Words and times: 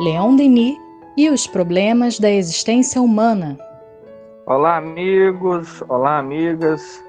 Leon 0.00 0.34
Denis 0.34 0.76
e 1.16 1.30
os 1.30 1.46
problemas 1.46 2.18
da 2.18 2.28
existência 2.28 3.00
humana. 3.00 3.56
Olá, 4.44 4.76
amigos, 4.78 5.82
olá, 5.88 6.18
amigas. 6.18 7.00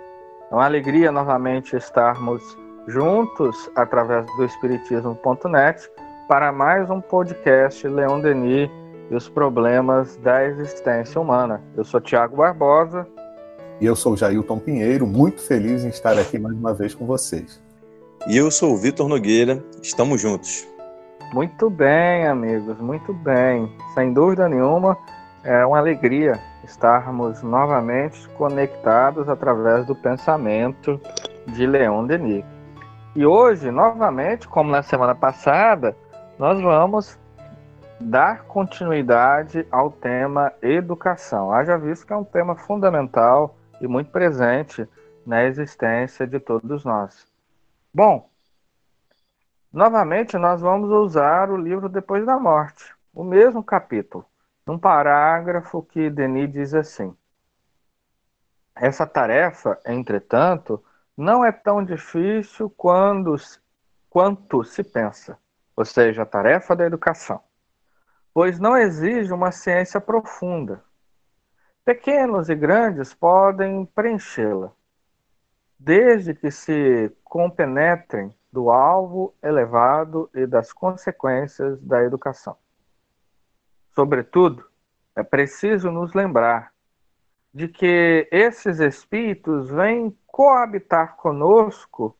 É 0.52 0.54
uma 0.54 0.66
alegria 0.66 1.12
novamente 1.12 1.76
estarmos 1.76 2.44
juntos 2.88 3.72
através 3.76 4.28
do 4.38 4.46
Espiritismo.net 4.46 5.90
para 6.28 6.52
mais 6.52 6.88
um 6.92 7.02
podcast 7.02 7.88
Leon 7.88 8.20
Denis 8.20 8.70
e 9.10 9.16
os 9.16 9.28
problemas 9.28 10.16
da 10.18 10.46
existência 10.46 11.20
humana. 11.20 11.64
Eu 11.76 11.84
sou 11.84 12.00
Tiago 12.00 12.38
Barbosa. 12.38 13.08
E 13.82 13.86
eu 13.88 13.96
sou 13.96 14.16
Jailton 14.16 14.60
Pinheiro, 14.60 15.08
muito 15.08 15.42
feliz 15.42 15.84
em 15.84 15.90
estar 15.90 16.20
aqui 16.20 16.38
mais 16.38 16.56
uma 16.56 16.74
vez 16.74 16.94
com 16.94 17.08
vocês. 17.08 17.60
E 18.28 18.38
eu 18.38 18.52
sou 18.52 18.74
o 18.74 18.78
Vitor 18.78 19.10
Nogueira, 19.10 19.64
estamos 19.82 20.22
juntos. 20.22 20.75
Muito 21.34 21.70
bem, 21.70 22.28
amigos, 22.28 22.80
muito 22.80 23.14
bem. 23.14 23.72
Sem 23.94 24.14
dúvida 24.14 24.48
nenhuma, 24.48 24.98
é 25.44 25.66
uma 25.66 25.78
alegria 25.78 26.40
estarmos 26.64 27.44
novamente 27.44 28.28
conectados 28.30 29.30
através 29.30 29.86
do 29.86 29.96
pensamento 29.96 31.00
de 31.48 31.68
Leon 31.68 32.06
Denis. 32.06 32.46
E 33.16 33.26
hoje, 33.26 33.72
novamente, 33.72 34.48
como 34.48 34.72
na 34.72 34.82
semana 34.82 35.16
passada, 35.16 35.96
nós 36.38 36.60
vamos 36.62 37.18
dar 38.00 38.44
continuidade 38.44 39.66
ao 39.72 39.90
tema 39.90 40.52
educação. 40.62 41.52
Haja 41.52 41.78
visto 41.78 42.06
que 42.06 42.14
é 42.14 42.18
um 42.18 42.24
tema 42.24 42.56
fundamental 42.56 43.56
e 43.80 43.88
muito 43.88 44.12
presente 44.12 44.88
na 45.26 45.44
existência 45.46 46.28
de 46.28 46.40
todos 46.40 46.84
nós. 46.84 47.26
Bom, 47.94 48.30
Novamente, 49.76 50.38
nós 50.38 50.62
vamos 50.62 50.90
usar 50.90 51.52
o 51.52 51.58
livro 51.58 51.90
Depois 51.90 52.26
da 52.26 52.40
Morte, 52.40 52.96
o 53.14 53.26
mesmo 53.26 53.62
capítulo, 53.62 54.26
num 54.66 54.80
parágrafo 54.80 55.84
que 55.84 56.10
Denis 56.10 56.50
diz 56.50 56.74
assim: 56.74 57.14
Essa 58.74 59.06
tarefa, 59.06 59.78
entretanto, 59.86 60.82
não 61.18 61.44
é 61.44 61.52
tão 61.52 61.84
difícil 61.84 62.70
quando, 62.70 63.36
quanto 64.10 64.64
se 64.64 64.82
pensa, 64.82 65.38
ou 65.76 65.84
seja, 65.84 66.22
a 66.22 66.26
tarefa 66.26 66.74
da 66.74 66.86
educação, 66.86 67.42
pois 68.34 68.58
não 68.58 68.78
exige 68.78 69.34
uma 69.34 69.52
ciência 69.52 70.00
profunda. 70.00 70.82
Pequenos 71.84 72.48
e 72.48 72.56
grandes 72.56 73.14
podem 73.14 73.86
preenchê-la, 73.88 74.72
desde 75.78 76.34
que 76.34 76.50
se 76.50 77.12
compenetrem 77.26 78.34
do 78.56 78.72
alvo 78.72 79.36
elevado 79.44 80.30
e 80.34 80.48
das 80.48 80.72
consequências 80.72 81.78
da 81.82 82.02
educação. 82.02 82.56
Sobretudo, 83.94 84.66
é 85.14 85.24
preciso 85.24 85.92
nos 85.92 86.14
lembrar 86.14 86.72
de 87.54 87.68
que 87.68 88.30
esses 88.32 88.80
espíritos 88.80 89.70
vêm 89.70 90.18
coabitar 90.26 91.18
conosco 91.18 92.18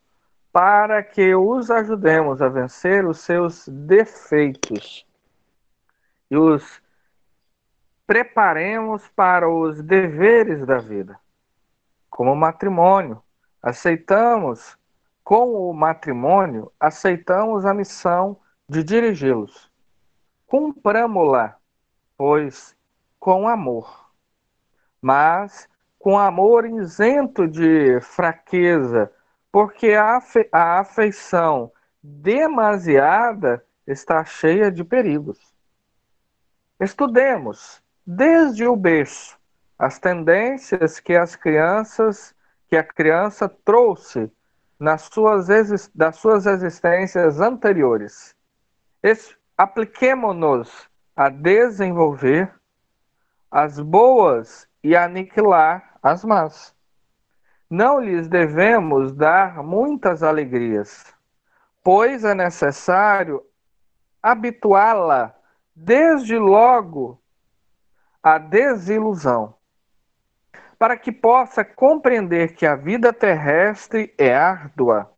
para 0.52 1.02
que 1.02 1.34
os 1.34 1.72
ajudemos 1.72 2.42
a 2.42 2.50
vencer 2.50 3.06
os 3.06 3.20
seus 3.20 3.66
defeitos 3.70 5.08
e 6.30 6.36
os 6.36 6.82
preparemos 8.06 9.08
para 9.08 9.50
os 9.50 9.82
deveres 9.82 10.66
da 10.66 10.80
vida. 10.80 11.18
Como 12.10 12.36
matrimônio, 12.36 13.24
aceitamos 13.64 14.78
com 15.26 15.72
o 15.72 15.74
matrimônio, 15.74 16.72
aceitamos 16.80 17.66
a 17.66 17.74
missão 17.74 18.38
de 18.70 18.84
dirigi-los. 18.84 19.72
Cumpramos-la, 20.46 21.58
pois, 22.16 22.78
com 23.20 23.48
amor. 23.48 24.12
Mas 25.02 25.68
com 25.98 26.20
amor 26.20 26.68
isento 26.68 27.48
de 27.48 28.00
fraqueza, 28.02 29.12
porque 29.52 29.94
a, 29.94 30.18
afe 30.18 30.48
a 30.52 30.80
afeição 30.82 31.72
demasiada 32.04 33.66
está 33.88 34.24
cheia 34.24 34.72
de 34.72 34.84
perigos. 34.84 35.40
Estudemos, 36.80 37.82
desde 38.06 38.68
o 38.68 38.76
berço, 38.76 39.40
as 39.80 39.98
tendências 39.98 41.00
que 41.00 41.16
as 41.16 41.36
crianças, 41.36 42.36
que 42.68 42.78
a 42.78 42.84
criança 42.84 43.50
trouxe 43.50 44.32
nas 44.80 45.04
suas, 45.04 45.48
das 45.94 46.18
suas 46.18 46.46
existências 46.46 47.40
anteriores. 47.40 48.36
Apliquemo-nos 49.58 50.90
a 51.16 51.30
desenvolver 51.30 52.54
as 53.50 53.80
boas 53.80 54.68
e 54.84 54.96
aniquilar 54.96 55.98
as 56.04 56.26
más. 56.26 56.76
Não 57.70 58.00
lhes 58.00 58.28
devemos 58.28 59.14
dar 59.14 59.64
muitas 59.64 60.22
alegrias, 60.22 61.14
pois 61.82 62.24
é 62.24 62.36
necessário 62.36 63.42
habituá-la 64.22 65.34
desde 65.74 66.38
logo 66.38 67.22
à 68.22 68.38
desilusão 68.38 69.56
para 70.86 70.98
que 70.98 71.12
possa 71.12 71.66
compreender 71.66 72.54
que 72.54 72.64
a 72.64 72.76
vida 72.76 73.12
terrestre 73.12 74.14
é 74.20 74.36
árdua 74.36 75.12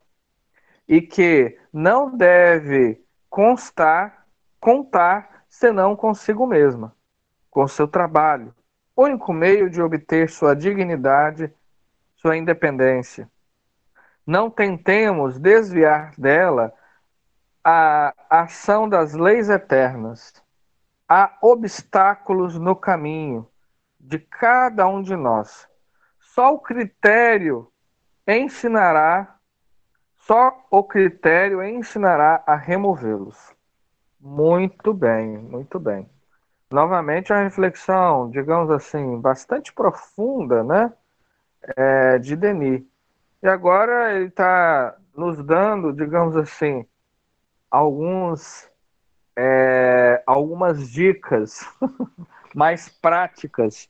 e 0.88 1.02
que 1.02 1.60
não 1.74 2.16
deve 2.16 3.04
constar, 3.30 4.26
contar 4.62 5.44
senão 5.50 5.94
consigo 5.94 6.48
mesma, 6.48 6.96
com 7.52 7.68
seu 7.68 7.86
trabalho, 7.86 8.56
único 8.96 9.34
meio 9.34 9.70
de 9.70 9.82
obter 9.82 10.30
sua 10.30 10.56
dignidade, 10.56 11.54
sua 12.16 12.38
independência. 12.38 13.30
Não 14.26 14.50
tentemos 14.50 15.38
desviar 15.38 16.14
dela 16.18 16.74
a 17.62 18.14
ação 18.30 18.88
das 18.88 19.14
leis 19.14 19.50
eternas. 19.50 20.42
Há 21.10 21.38
obstáculos 21.42 22.58
no 22.58 22.74
caminho 22.74 23.46
de 24.08 24.20
cada 24.20 24.88
um 24.88 25.02
de 25.02 25.16
nós. 25.18 25.68
Só 26.20 26.54
o 26.54 26.60
critério 26.60 27.70
ensinará, 28.26 29.36
só 30.20 30.66
o 30.72 30.82
critério 30.82 31.62
ensinará 31.62 32.42
a 32.48 32.56
removê-los. 32.56 33.54
Muito 34.20 34.94
bem, 34.94 35.38
muito 35.38 35.78
bem. 35.78 36.10
Novamente 36.72 37.34
a 37.34 37.44
reflexão, 37.44 38.30
digamos 38.30 38.72
assim, 38.72 39.20
bastante 39.20 39.74
profunda, 39.74 40.64
né, 40.64 40.94
é, 41.76 42.18
de 42.18 42.36
Denis. 42.36 42.84
E 43.44 43.48
agora 43.48 44.14
ele 44.16 44.28
está 44.28 44.96
nos 45.16 45.44
dando, 45.44 45.92
digamos 45.92 46.36
assim, 46.38 46.86
alguns, 47.70 48.70
é, 49.36 50.24
algumas 50.26 50.90
dicas 50.90 51.62
mais 52.56 52.88
práticas 52.88 53.90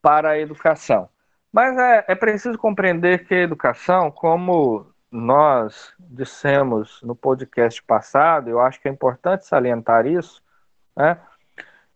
para 0.00 0.30
a 0.30 0.38
educação. 0.38 1.08
Mas 1.52 1.76
é, 1.76 2.04
é 2.08 2.14
preciso 2.14 2.56
compreender 2.56 3.26
que 3.26 3.34
a 3.34 3.42
educação, 3.42 4.10
como 4.10 4.86
nós 5.10 5.92
dissemos 5.98 7.00
no 7.02 7.16
podcast 7.16 7.82
passado, 7.82 8.48
eu 8.48 8.60
acho 8.60 8.80
que 8.80 8.88
é 8.88 8.90
importante 8.90 9.46
salientar 9.46 10.06
isso, 10.06 10.42
né, 10.96 11.18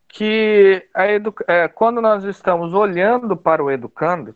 que 0.08 0.88
a 0.94 1.06
edu... 1.08 1.34
É, 1.46 1.68
quando 1.68 2.00
nós 2.00 2.24
estamos 2.24 2.72
olhando 2.72 3.36
para 3.36 3.62
o 3.62 3.70
educando, 3.70 4.34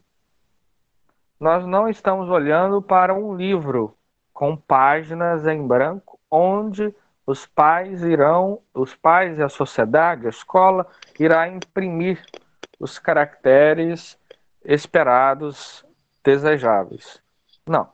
nós 1.39 1.65
não 1.67 1.89
estamos 1.89 2.29
olhando 2.29 2.83
para 2.83 3.15
um 3.15 3.35
livro 3.37 3.97
com 4.33 4.57
páginas 4.57 5.47
em 5.47 5.67
branco, 5.67 6.19
onde 6.31 6.95
os 7.27 7.47
pais 7.47 8.03
irão, 8.03 8.61
os 8.73 8.95
pais 8.95 9.39
e 9.39 9.43
a 9.43 9.49
sociedade, 9.49 10.27
a 10.27 10.31
escola, 10.31 10.87
irá 11.19 11.47
imprimir 11.47 12.25
os 12.79 12.99
caracteres 12.99 14.19
esperados, 14.65 15.85
desejáveis. 16.23 17.23
Não. 17.67 17.91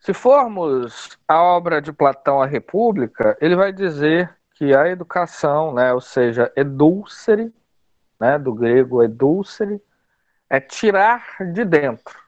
Se 0.00 0.12
formos 0.12 1.18
a 1.26 1.42
obra 1.42 1.80
de 1.80 1.92
Platão, 1.92 2.42
A 2.42 2.46
República, 2.46 3.36
ele 3.40 3.56
vai 3.56 3.72
dizer 3.72 4.36
que 4.54 4.74
a 4.74 4.88
educação, 4.88 5.72
né, 5.72 5.92
ou 5.92 6.00
seja, 6.00 6.52
edulcere, 6.54 7.52
né, 8.20 8.38
do 8.38 8.52
grego 8.52 9.02
edulcere, 9.02 9.82
é 10.48 10.60
tirar 10.60 11.24
de 11.52 11.64
dentro. 11.64 12.18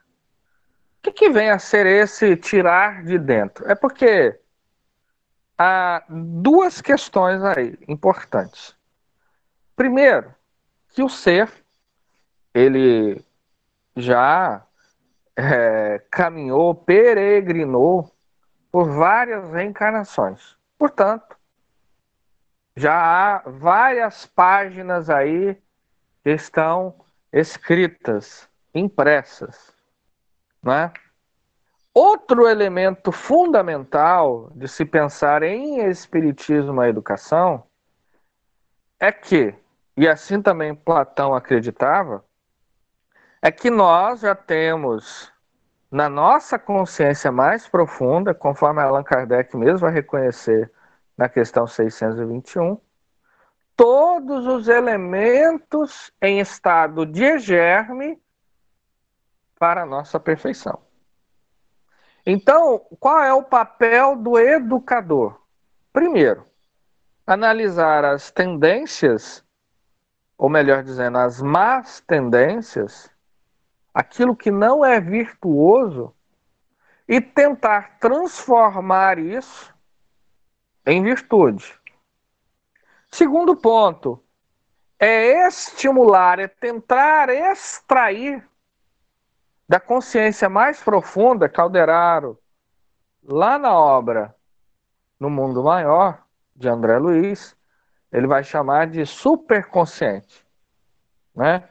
O 0.99 1.03
que, 1.03 1.13
que 1.13 1.31
vem 1.31 1.51
a 1.51 1.59
ser 1.59 1.87
esse 1.87 2.35
tirar 2.37 3.05
de 3.05 3.19
dentro? 3.19 3.71
É 3.71 3.75
porque 3.75 4.41
há 5.57 6.03
duas 6.09 6.81
questões 6.81 7.43
aí 7.45 7.79
importantes. 7.87 8.75
Primeiro, 9.77 10.35
que 10.97 11.03
o 11.03 11.11
ser 11.11 11.53
ele 12.55 13.23
já 13.95 14.67
é, 15.37 16.03
caminhou, 16.11 16.75
peregrinou 16.75 18.11
por 18.73 18.89
várias 18.89 19.53
reencarnações. 19.53 20.57
Portanto, 20.79 21.37
Já 22.77 22.95
há 22.95 23.39
várias 23.47 24.27
páginas 24.27 25.09
aí 25.09 25.55
que 26.23 26.31
estão 26.31 26.95
escritas, 27.33 28.47
impressas, 28.75 29.75
né? 30.63 30.93
Outro 31.95 32.47
elemento 32.47 33.11
fundamental 33.11 34.53
de 34.55 34.69
se 34.69 34.85
pensar 34.85 35.43
em 35.43 35.89
espiritismo 35.89 36.75
na 36.75 36.87
educação 36.87 37.65
é 39.01 39.11
que, 39.11 39.55
e 39.97 40.07
assim 40.09 40.43
também 40.43 40.75
Platão 40.75 41.35
acreditava, 41.35 42.25
é 43.41 43.51
que 43.51 43.71
nós 43.71 44.21
já 44.21 44.35
temos 44.35 45.33
na 45.91 46.09
nossa 46.09 46.59
consciência 46.59 47.31
mais 47.31 47.69
profunda, 47.69 48.35
conforme 48.35 48.83
Allan 48.83 49.05
Kardec 49.05 49.57
mesmo 49.57 49.79
vai 49.79 49.93
reconhecer 49.93 50.71
na 51.17 51.29
questão 51.29 51.67
621, 51.67 52.79
todos 53.77 54.47
os 54.47 54.69
elementos 54.69 56.11
em 56.21 56.41
estado 56.41 57.07
de 57.07 57.39
germe 57.39 58.21
para 59.59 59.83
a 59.83 59.87
nossa 59.87 60.19
perfeição. 60.19 60.83
Então, 62.25 62.81
qual 62.99 63.23
é 63.23 63.33
o 63.33 63.45
papel 63.45 64.17
do 64.17 64.39
educador? 64.39 65.41
Primeiro, 65.93 66.45
analisar 67.27 68.05
as 68.05 68.31
tendências, 68.31 69.45
ou 70.37 70.49
melhor 70.49 70.83
dizendo, 70.83 71.19
as 71.19 71.41
más 71.41 72.01
tendências, 72.01 73.11
aquilo 73.95 74.37
que 74.37 74.51
não 74.51 74.85
é 74.85 75.01
virtuoso, 75.01 76.15
e 77.09 77.21
tentar 77.21 77.99
transformar 77.99 79.19
isso 79.19 79.73
em 80.85 81.03
virtude. 81.03 81.79
Segundo 83.11 83.57
ponto, 83.57 84.23
é 84.99 85.47
estimular, 85.47 86.39
é 86.39 86.49
tentar 86.49 87.29
extrair 87.29 88.47
da 89.69 89.81
consciência 89.81 90.49
mais 90.49 90.83
profunda, 90.83 91.49
Calderaro, 91.49 92.39
lá 93.23 93.59
na 93.59 93.73
obra 93.73 94.35
No 95.19 95.31
Mundo 95.31 95.63
Maior, 95.63 96.23
de 96.55 96.69
André 96.69 96.99
Luiz, 96.99 97.56
ele 98.17 98.27
vai 98.27 98.43
chamar 98.43 98.87
de 98.87 99.05
superconsciente. 99.05 100.43
Né? 101.35 101.69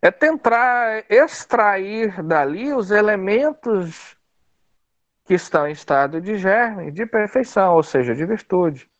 É 0.00 0.10
tentar 0.10 1.04
extrair 1.10 2.22
dali 2.22 2.72
os 2.72 2.90
elementos 2.90 4.16
que 5.26 5.34
estão 5.34 5.68
em 5.68 5.72
estado 5.72 6.18
de 6.18 6.38
germe, 6.38 6.90
de 6.90 7.04
perfeição, 7.04 7.74
ou 7.74 7.82
seja, 7.82 8.14
de 8.14 8.24
virtude. 8.24 8.90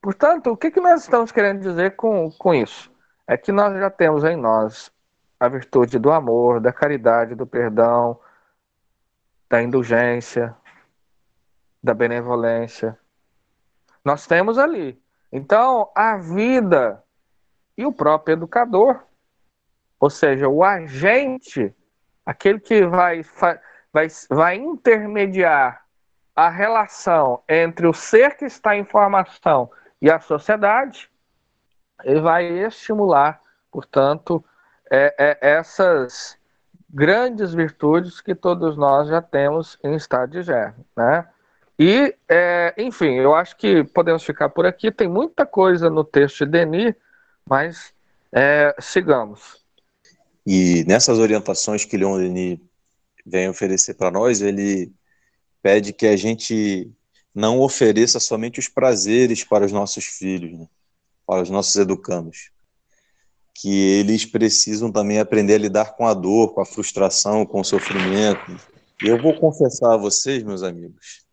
Portanto, 0.00 0.50
o 0.50 0.56
que, 0.56 0.70
que 0.70 0.80
nós 0.80 1.02
estamos 1.02 1.30
querendo 1.30 1.60
dizer 1.60 1.96
com, 1.96 2.30
com 2.30 2.54
isso? 2.54 2.90
É 3.26 3.36
que 3.36 3.52
nós 3.52 3.78
já 3.78 3.90
temos 3.90 4.24
em 4.24 4.36
nós 4.36 4.90
a 5.38 5.48
virtude 5.48 5.98
do 5.98 6.10
amor, 6.10 6.60
da 6.60 6.72
caridade, 6.72 7.34
do 7.34 7.46
perdão, 7.46 8.18
da 9.50 9.62
indulgência, 9.62 10.56
da 11.82 11.92
benevolência. 11.92 12.98
Nós 14.02 14.26
temos 14.26 14.56
ali. 14.56 14.98
Então, 15.32 15.90
a 15.94 16.16
vida 16.16 17.02
e 17.76 17.84
o 17.84 17.92
próprio 17.92 18.32
educador, 18.32 19.04
ou 20.00 20.10
seja, 20.10 20.48
o 20.48 20.64
agente, 20.64 21.74
aquele 22.24 22.58
que 22.58 22.86
vai, 22.86 23.22
vai, 23.92 24.08
vai 24.30 24.56
intermediar 24.56 25.84
a 26.34 26.48
relação 26.48 27.42
entre 27.48 27.86
o 27.86 27.92
ser 27.92 28.36
que 28.36 28.44
está 28.44 28.76
em 28.76 28.84
formação 28.84 29.70
e 30.00 30.10
a 30.10 30.20
sociedade, 30.20 31.10
ele 32.04 32.20
vai 32.20 32.46
estimular, 32.46 33.40
portanto, 33.70 34.44
é, 34.90 35.14
é 35.18 35.56
essas 35.56 36.38
grandes 36.88 37.52
virtudes 37.52 38.20
que 38.20 38.34
todos 38.34 38.76
nós 38.76 39.08
já 39.08 39.20
temos 39.20 39.78
em 39.84 39.94
estado 39.94 40.30
de 40.30 40.42
germe, 40.42 40.86
né? 40.96 41.28
E, 41.78 42.14
é, 42.28 42.74
enfim, 42.76 43.14
eu 43.14 43.34
acho 43.34 43.56
que 43.56 43.84
podemos 43.84 44.24
ficar 44.24 44.48
por 44.48 44.66
aqui. 44.66 44.90
Tem 44.90 45.08
muita 45.08 45.46
coisa 45.46 45.88
no 45.88 46.02
texto 46.02 46.44
de 46.44 46.50
Denis, 46.50 46.94
mas 47.48 47.92
é, 48.32 48.74
sigamos. 48.80 49.62
E 50.44 50.84
nessas 50.86 51.18
orientações 51.18 51.84
que 51.84 51.96
Leon 51.96 52.18
Denis 52.18 52.58
vem 53.24 53.48
oferecer 53.48 53.94
para 53.94 54.10
nós, 54.10 54.40
ele 54.40 54.92
pede 55.62 55.92
que 55.92 56.06
a 56.06 56.16
gente 56.16 56.90
não 57.34 57.60
ofereça 57.60 58.18
somente 58.18 58.58
os 58.58 58.68
prazeres 58.68 59.44
para 59.44 59.64
os 59.64 59.72
nossos 59.72 60.04
filhos, 60.04 60.58
né? 60.58 60.66
para 61.26 61.42
os 61.42 61.50
nossos 61.50 61.76
educandos 61.76 62.50
que 63.60 63.68
eles 63.68 64.24
precisam 64.24 64.90
também 64.92 65.18
aprender 65.18 65.54
a 65.54 65.58
lidar 65.58 65.96
com 65.96 66.06
a 66.06 66.14
dor, 66.14 66.54
com 66.54 66.60
a 66.60 66.66
frustração, 66.66 67.44
com 67.44 67.60
o 67.60 67.64
sofrimento. 67.64 68.56
E 69.02 69.08
eu 69.08 69.20
vou 69.20 69.34
confessar 69.34 69.94
a 69.94 69.96
vocês, 69.96 70.44
meus 70.44 70.62
amigos, 70.62 71.26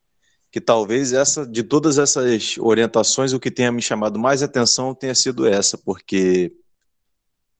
que 0.55 0.61
talvez 0.61 1.11
essa 1.11 1.45
de 1.45 1.63
todas 1.63 1.97
essas 1.97 2.57
orientações 2.59 3.33
o 3.33 3.39
que 3.41 3.51
tenha 3.51 3.73
me 3.73 3.81
chamado 3.81 4.17
mais 4.17 4.41
atenção 4.41 4.95
tenha 4.95 5.13
sido 5.13 5.45
essa, 5.45 5.77
porque 5.77 6.55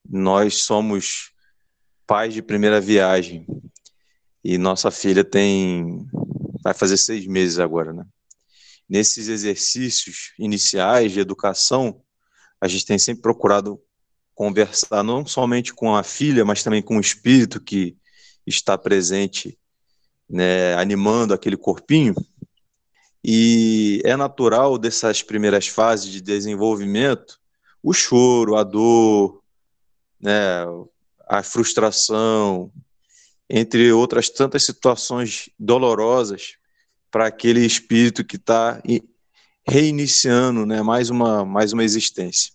nós 0.10 0.62
somos 0.62 1.34
pais 2.08 2.34
de 2.34 2.42
primeira 2.42 2.80
viagem 2.80 3.46
e 4.42 4.58
nossa 4.58 4.90
filha 4.92 5.26
tem 5.26 6.08
vai 6.64 6.74
fazer 6.74 6.96
seis 6.96 7.28
meses 7.28 7.60
agora, 7.60 7.92
né? 7.92 8.06
Nesses 8.88 9.28
exercícios 9.28 10.32
iniciais 10.40 11.12
de 11.12 11.20
educação, 11.20 12.02
a 12.62 12.68
gente 12.70 12.86
tem 12.86 12.98
sempre 12.98 13.24
procurado 13.24 13.78
conversar 14.34 15.04
não 15.04 15.26
somente 15.26 15.74
com 15.74 15.94
a 15.94 16.02
filha, 16.02 16.46
mas 16.46 16.64
também 16.64 16.82
com 16.82 16.96
o 16.96 17.02
espírito 17.02 17.60
que 17.60 17.98
está 18.48 18.78
presente, 18.78 19.60
né, 20.30 20.76
animando 20.76 21.34
aquele 21.34 21.58
corpinho. 21.58 22.16
E 23.28 24.04
é 24.06 24.16
natural 24.16 24.78
dessas 24.78 25.24
primeiras 25.24 25.68
fases 25.68 26.12
de 26.12 26.22
desenvolvimento 26.22 27.40
o 27.82 27.92
choro, 27.92 28.56
a 28.56 28.64
dor, 28.64 29.44
né, 30.20 30.64
a 31.28 31.42
frustração, 31.42 32.72
entre 33.50 33.92
outras 33.92 34.30
tantas 34.30 34.64
situações 34.64 35.50
dolorosas 35.58 36.58
para 37.10 37.28
aquele 37.28 37.66
espírito 37.66 38.24
que 38.24 38.36
está 38.36 38.80
reiniciando 39.68 40.64
né, 40.64 40.84
mais, 40.84 41.10
uma, 41.10 41.44
mais 41.44 41.74
uma 41.74 41.84
existência. 41.84 42.54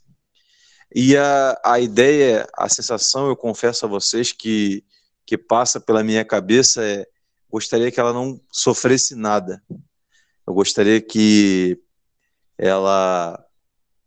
E 0.94 1.16
a, 1.16 1.60
a 1.64 1.80
ideia, 1.80 2.48
a 2.56 2.68
sensação, 2.68 3.28
eu 3.28 3.36
confesso 3.36 3.86
a 3.86 3.88
vocês, 3.88 4.30
que, 4.32 4.84
que 5.26 5.36
passa 5.36 5.80
pela 5.80 6.04
minha 6.04 6.24
cabeça 6.24 6.84
é: 6.84 7.06
gostaria 7.48 7.90
que 7.90 7.98
ela 7.98 8.12
não 8.12 8.40
sofresse 8.52 9.16
nada. 9.16 9.62
Eu 10.50 10.54
gostaria 10.54 11.00
que 11.00 11.80
ela. 12.58 13.40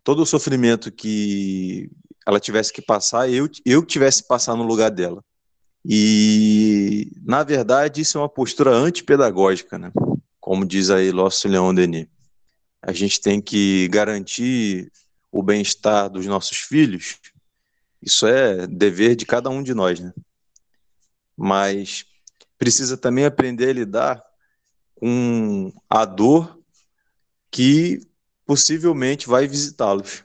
Todo 0.04 0.24
o 0.24 0.26
sofrimento 0.26 0.92
que 0.92 1.90
ela 2.28 2.38
tivesse 2.38 2.74
que 2.74 2.82
passar, 2.82 3.30
eu, 3.30 3.50
eu 3.66 3.86
tivesse 3.86 4.24
que 4.24 4.28
passar 4.28 4.54
no 4.54 4.64
lugar 4.64 4.92
dela. 4.92 5.24
E, 5.86 7.14
na 7.24 7.44
verdade, 7.44 8.02
isso 8.02 8.18
é 8.18 8.22
uma 8.22 8.28
postura 8.28 8.72
antipedagógica, 8.72 9.78
né? 9.78 9.90
Como 10.42 10.66
diz 10.66 10.90
aí 10.90 11.12
Lócio 11.12 11.50
Leão 11.50 11.74
Denis. 11.74 12.08
A 12.82 12.92
gente 12.92 13.22
tem 13.22 13.40
que 13.40 13.88
garantir 13.88 14.92
o 15.32 15.42
bem-estar 15.42 16.10
dos 16.10 16.26
nossos 16.26 16.58
filhos, 16.58 17.20
isso 18.02 18.28
é 18.28 18.68
dever 18.68 19.16
de 19.16 19.26
cada 19.26 19.50
um 19.50 19.64
de 19.64 19.74
nós, 19.74 20.02
né? 20.02 20.12
Mas 21.38 22.06
precisa 22.58 22.98
também 22.98 23.24
aprender 23.24 23.70
a 23.70 23.74
lidar 23.74 24.33
com 25.04 25.74
a 25.90 26.06
dor 26.06 26.58
que 27.52 28.00
possivelmente 28.46 29.28
vai 29.28 29.46
visitá-los, 29.46 30.24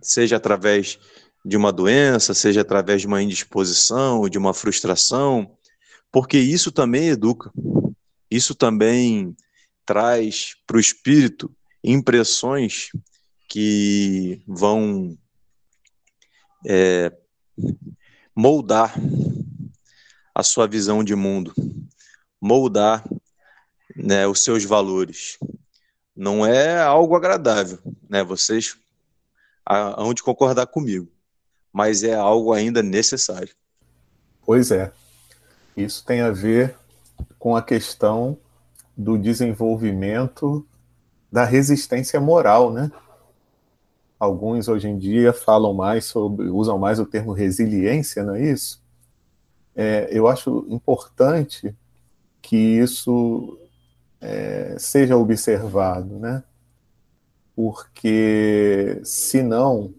seja 0.00 0.36
através 0.36 0.98
de 1.44 1.58
uma 1.58 1.70
doença, 1.70 2.32
seja 2.32 2.62
através 2.62 3.02
de 3.02 3.06
uma 3.06 3.22
indisposição, 3.22 4.26
de 4.30 4.38
uma 4.38 4.54
frustração, 4.54 5.58
porque 6.10 6.38
isso 6.38 6.72
também 6.72 7.08
educa, 7.08 7.52
isso 8.30 8.54
também 8.54 9.36
traz 9.84 10.54
para 10.66 10.78
o 10.78 10.80
espírito 10.80 11.54
impressões 11.84 12.88
que 13.46 14.42
vão 14.48 15.18
é, 16.66 17.12
moldar 18.34 18.94
a 20.34 20.42
sua 20.42 20.66
visão 20.66 21.04
de 21.04 21.14
mundo, 21.14 21.52
moldar 22.40 23.04
né, 24.02 24.26
os 24.26 24.42
seus 24.42 24.64
valores. 24.64 25.38
Não 26.16 26.44
é 26.44 26.80
algo 26.82 27.14
agradável, 27.14 27.78
né? 28.08 28.22
Vocês 28.22 28.76
hão 29.66 30.12
de 30.12 30.22
concordar 30.22 30.66
comigo, 30.66 31.08
mas 31.72 32.02
é 32.02 32.14
algo 32.14 32.52
ainda 32.52 32.82
necessário. 32.82 33.54
Pois 34.44 34.70
é. 34.70 34.92
Isso 35.76 36.04
tem 36.04 36.20
a 36.20 36.30
ver 36.30 36.76
com 37.38 37.54
a 37.54 37.62
questão 37.62 38.36
do 38.96 39.16
desenvolvimento 39.16 40.66
da 41.30 41.44
resistência 41.44 42.20
moral, 42.20 42.72
né? 42.72 42.90
Alguns 44.18 44.68
hoje 44.68 44.88
em 44.88 44.98
dia 44.98 45.32
falam 45.32 45.72
mais 45.72 46.04
sobre, 46.04 46.48
usam 46.48 46.78
mais 46.78 46.98
o 46.98 47.06
termo 47.06 47.32
resiliência, 47.32 48.22
não 48.24 48.34
é 48.34 48.42
isso? 48.42 48.82
É, 49.74 50.08
eu 50.10 50.28
acho 50.28 50.66
importante 50.68 51.74
que 52.42 52.56
isso 52.56 53.56
é, 54.20 54.76
seja 54.78 55.16
observado, 55.16 56.18
né? 56.18 56.42
Porque 57.54 59.00
senão, 59.04 59.94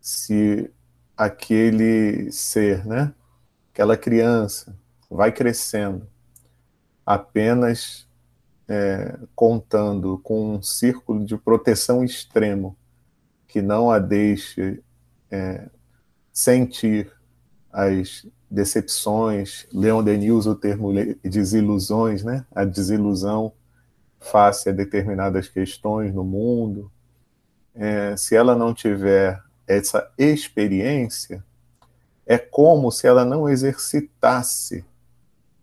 se 0.00 0.70
aquele 1.16 2.30
ser, 2.32 2.86
né, 2.86 3.12
aquela 3.72 3.96
criança 3.96 4.74
vai 5.10 5.32
crescendo 5.32 6.06
apenas 7.04 8.08
é, 8.68 9.18
contando 9.34 10.18
com 10.18 10.54
um 10.54 10.62
círculo 10.62 11.24
de 11.24 11.36
proteção 11.36 12.04
extremo 12.04 12.76
que 13.48 13.60
não 13.60 13.90
a 13.90 13.98
deixe 13.98 14.80
é, 15.30 15.68
sentir 16.32 17.12
as 17.72 18.26
decepções. 18.50 19.66
Leon 19.72 20.02
Denis 20.02 20.30
usa 20.30 20.50
o 20.50 20.54
termo 20.54 20.92
desilusões, 21.22 22.24
né? 22.24 22.44
A 22.54 22.64
desilusão 22.64 23.52
face 24.18 24.68
a 24.68 24.72
determinadas 24.72 25.48
questões 25.48 26.12
no 26.12 26.24
mundo. 26.24 26.90
É, 27.74 28.16
se 28.16 28.34
ela 28.36 28.54
não 28.54 28.74
tiver 28.74 29.40
essa 29.66 30.10
experiência, 30.18 31.44
é 32.26 32.36
como 32.36 32.90
se 32.90 33.06
ela 33.06 33.24
não 33.24 33.48
exercitasse 33.48 34.84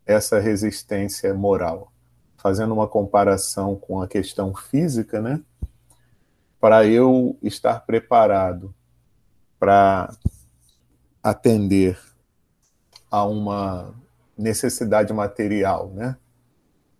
essa 0.05 0.39
resistência 0.39 1.33
moral. 1.33 1.91
Fazendo 2.37 2.73
uma 2.73 2.87
comparação 2.87 3.75
com 3.75 4.01
a 4.01 4.07
questão 4.07 4.55
física, 4.55 5.21
né? 5.21 5.41
Para 6.59 6.85
eu 6.85 7.37
estar 7.43 7.85
preparado 7.85 8.73
para 9.59 10.13
atender 11.29 11.99
a 13.11 13.25
uma 13.25 13.93
necessidade 14.37 15.11
material, 15.11 15.89
né? 15.93 16.15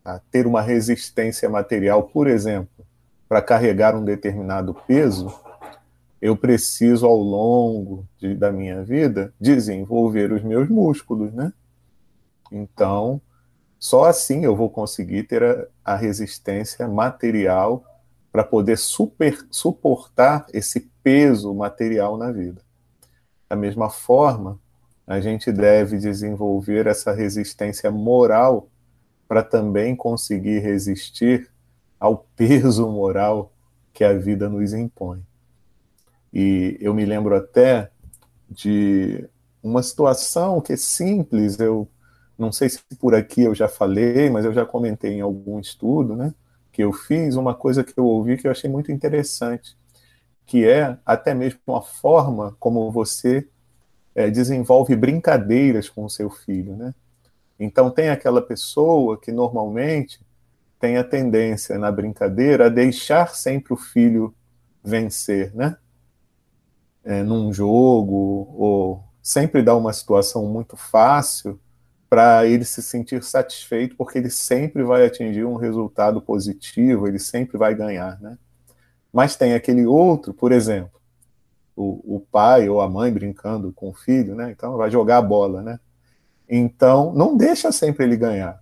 A 0.04 0.20
ter 0.20 0.46
uma 0.46 0.62
resistência 0.62 1.50
material, 1.50 2.04
por 2.04 2.28
exemplo, 2.28 2.86
para 3.30 3.42
carregar 3.42 3.96
um 3.96 4.04
determinado 4.04 4.74
peso, 4.86 5.34
eu 6.22 6.36
preciso 6.36 7.06
ao 7.06 7.16
longo 7.16 8.06
de, 8.20 8.36
da 8.36 8.52
minha 8.52 8.84
vida 8.84 9.34
desenvolver 9.40 10.34
os 10.34 10.44
meus 10.44 10.68
músculos, 10.68 11.32
né? 11.32 11.54
Então, 12.52 13.22
só 13.80 14.06
assim 14.06 14.44
eu 14.44 14.58
vou 14.58 14.70
conseguir 14.70 15.24
ter 15.24 15.42
a, 15.42 15.68
a 15.86 15.96
resistência 15.96 16.86
material 16.86 17.82
para 18.30 18.44
poder 18.44 18.78
super, 18.78 19.48
suportar 19.50 20.46
esse 20.54 20.92
peso 21.02 21.54
material 21.54 22.18
na 22.18 22.30
vida. 22.30 22.67
Da 23.50 23.56
mesma 23.56 23.90
forma, 23.90 24.60
a 25.06 25.22
gente 25.22 25.52
deve 25.52 25.98
desenvolver 25.98 26.86
essa 26.86 27.14
resistência 27.14 27.90
moral 27.90 28.70
para 29.28 29.42
também 29.44 29.96
conseguir 29.96 30.60
resistir 30.60 31.50
ao 32.00 32.26
peso 32.36 32.88
moral 32.90 33.52
que 33.94 34.04
a 34.04 34.14
vida 34.14 34.50
nos 34.50 34.74
impõe. 34.74 35.24
E 36.34 36.78
eu 36.82 36.94
me 36.94 37.06
lembro 37.06 37.36
até 37.36 37.90
de 38.50 39.28
uma 39.64 39.82
situação 39.82 40.62
que 40.62 40.74
é 40.74 40.78
simples, 40.78 41.60
eu 41.60 41.88
não 42.38 42.52
sei 42.52 42.70
se 42.70 42.80
por 43.00 43.16
aqui 43.16 43.42
eu 43.44 43.56
já 43.56 43.68
falei, 43.68 44.30
mas 44.30 44.46
eu 44.46 44.54
já 44.54 44.66
comentei 44.66 45.14
em 45.14 45.22
algum 45.22 45.60
estudo, 45.60 46.16
né, 46.16 46.34
que 46.72 46.84
eu 46.84 46.92
fiz, 46.94 47.36
uma 47.36 47.56
coisa 47.56 47.84
que 47.84 47.98
eu 47.98 48.06
ouvi 48.06 48.38
que 48.38 48.48
eu 48.48 48.52
achei 48.52 48.70
muito 48.70 48.92
interessante, 48.92 49.77
que 50.48 50.66
é 50.66 50.98
até 51.06 51.34
mesmo 51.34 51.76
a 51.76 51.82
forma 51.82 52.56
como 52.58 52.90
você 52.90 53.48
é, 54.16 54.32
desenvolve 54.32 54.96
brincadeiras 54.96 55.90
com 55.90 56.06
o 56.06 56.10
seu 56.10 56.30
filho, 56.30 56.76
né? 56.76 56.96
Então 57.60 57.92
tem 57.92 58.10
aquela 58.10 58.42
pessoa 58.42 59.20
que 59.20 59.32
normalmente 59.32 60.26
tem 60.80 60.98
a 60.98 61.04
tendência 61.04 61.78
na 61.78 61.92
brincadeira 61.92 62.68
a 62.68 62.70
deixar 62.70 63.36
sempre 63.36 63.74
o 63.74 63.78
filho 63.78 64.34
vencer, 64.82 65.54
né? 65.54 65.76
É, 67.04 67.24
num 67.24 67.52
jogo 67.52 68.56
ou 68.58 69.04
sempre 69.22 69.62
dá 69.62 69.76
uma 69.76 69.92
situação 69.92 70.46
muito 70.46 70.78
fácil 70.78 71.60
para 72.10 72.46
ele 72.46 72.64
se 72.64 72.82
sentir 72.82 73.22
satisfeito 73.22 73.98
porque 73.98 74.18
ele 74.18 74.30
sempre 74.30 74.82
vai 74.84 75.06
atingir 75.06 75.44
um 75.44 75.56
resultado 75.56 76.22
positivo, 76.22 77.06
ele 77.06 77.20
sempre 77.20 77.58
vai 77.58 77.76
ganhar, 77.76 78.20
né? 78.22 78.38
Mas 79.18 79.36
tem 79.36 79.56
aquele 79.56 79.84
outro, 79.84 80.32
por 80.32 80.52
exemplo, 80.52 81.02
o, 81.76 82.18
o 82.18 82.20
pai 82.20 82.70
ou 82.70 82.80
a 82.82 82.88
mãe 82.88 83.12
brincando 83.12 83.74
com 83.74 83.90
o 83.90 83.94
filho, 83.96 84.36
né? 84.36 84.52
Então 84.52 84.78
vai 84.78 84.92
jogar 84.92 85.18
a 85.18 85.22
bola, 85.24 85.64
né? 85.64 85.80
Então 86.48 87.12
não 87.16 87.36
deixa 87.36 87.72
sempre 87.72 88.04
ele 88.04 88.16
ganhar. 88.16 88.62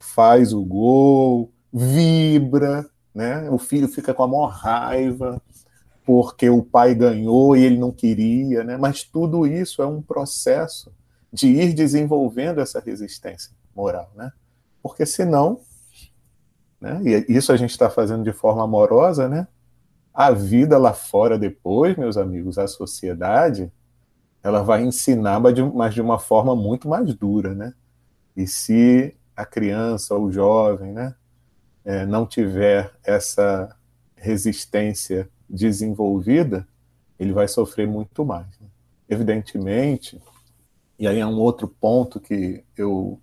Faz 0.00 0.52
o 0.52 0.64
gol, 0.64 1.52
vibra, 1.72 2.84
né? 3.14 3.48
O 3.48 3.58
filho 3.58 3.86
fica 3.86 4.12
com 4.12 4.24
a 4.24 4.26
maior 4.26 4.48
raiva 4.48 5.40
porque 6.04 6.50
o 6.50 6.64
pai 6.64 6.92
ganhou 6.92 7.56
e 7.56 7.62
ele 7.62 7.78
não 7.78 7.92
queria, 7.92 8.64
né? 8.64 8.76
Mas 8.76 9.04
tudo 9.04 9.46
isso 9.46 9.80
é 9.82 9.86
um 9.86 10.02
processo 10.02 10.92
de 11.32 11.46
ir 11.46 11.72
desenvolvendo 11.72 12.60
essa 12.60 12.80
resistência 12.80 13.52
moral, 13.72 14.10
né? 14.16 14.32
Porque 14.82 15.06
senão, 15.06 15.60
né? 16.80 17.00
E 17.04 17.32
isso 17.32 17.52
a 17.52 17.56
gente 17.56 17.70
está 17.70 17.88
fazendo 17.88 18.24
de 18.24 18.32
forma 18.32 18.64
amorosa, 18.64 19.28
né? 19.28 19.46
A 20.16 20.30
vida 20.30 20.78
lá 20.78 20.94
fora 20.94 21.38
depois, 21.38 21.94
meus 21.94 22.16
amigos, 22.16 22.56
a 22.56 22.66
sociedade, 22.66 23.70
ela 24.42 24.62
vai 24.62 24.82
ensinar, 24.82 25.38
mas 25.38 25.54
de, 25.94 26.00
uma 26.00 26.18
forma 26.18 26.56
muito 26.56 26.88
mais 26.88 27.14
dura, 27.14 27.54
né? 27.54 27.74
E 28.34 28.46
se 28.46 29.14
a 29.36 29.44
criança 29.44 30.14
ou 30.14 30.24
o 30.24 30.32
jovem, 30.32 30.90
né, 30.90 31.14
é, 31.84 32.06
não 32.06 32.24
tiver 32.24 32.94
essa 33.04 33.76
resistência 34.16 35.28
desenvolvida, 35.46 36.66
ele 37.20 37.34
vai 37.34 37.46
sofrer 37.46 37.86
muito 37.86 38.24
mais. 38.24 38.46
Né? 38.58 38.68
Evidentemente, 39.10 40.18
e 40.98 41.06
aí 41.06 41.18
é 41.18 41.26
um 41.26 41.38
outro 41.38 41.68
ponto 41.68 42.18
que 42.18 42.64
eu 42.74 43.20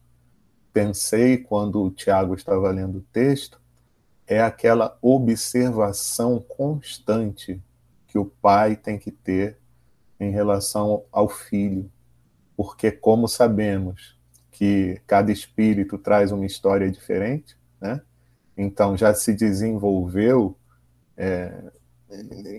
pensei 0.71 1.39
quando 1.39 1.81
o 1.81 1.89
Tiago 1.89 2.35
estava 2.35 2.69
lendo 2.69 2.99
o 2.99 3.05
texto, 3.11 3.59
é 4.27 4.41
aquela 4.41 4.97
observação 5.01 6.39
constante 6.39 7.61
que 8.07 8.17
o 8.17 8.25
pai 8.25 8.75
tem 8.75 8.97
que 8.97 9.11
ter 9.11 9.57
em 10.19 10.31
relação 10.31 11.03
ao 11.11 11.27
filho, 11.27 11.89
porque 12.55 12.91
como 12.91 13.27
sabemos 13.27 14.17
que 14.51 15.01
cada 15.07 15.31
espírito 15.31 15.97
traz 15.97 16.31
uma 16.31 16.45
história 16.45 16.89
diferente, 16.89 17.57
né? 17.81 18.01
Então 18.55 18.95
já 18.95 19.13
se 19.13 19.33
desenvolveu 19.33 20.55
é, 21.17 21.71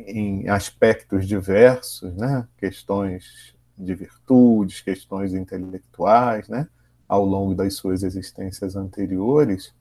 em 0.08 0.48
aspectos 0.48 1.26
diversos, 1.26 2.14
né? 2.14 2.46
Questões 2.58 3.54
de 3.78 3.94
virtudes, 3.94 4.80
questões 4.80 5.34
intelectuais, 5.34 6.48
né? 6.48 6.68
Ao 7.08 7.24
longo 7.24 7.54
das 7.54 7.74
suas 7.74 8.02
existências 8.02 8.76
anteriores, 8.76 9.72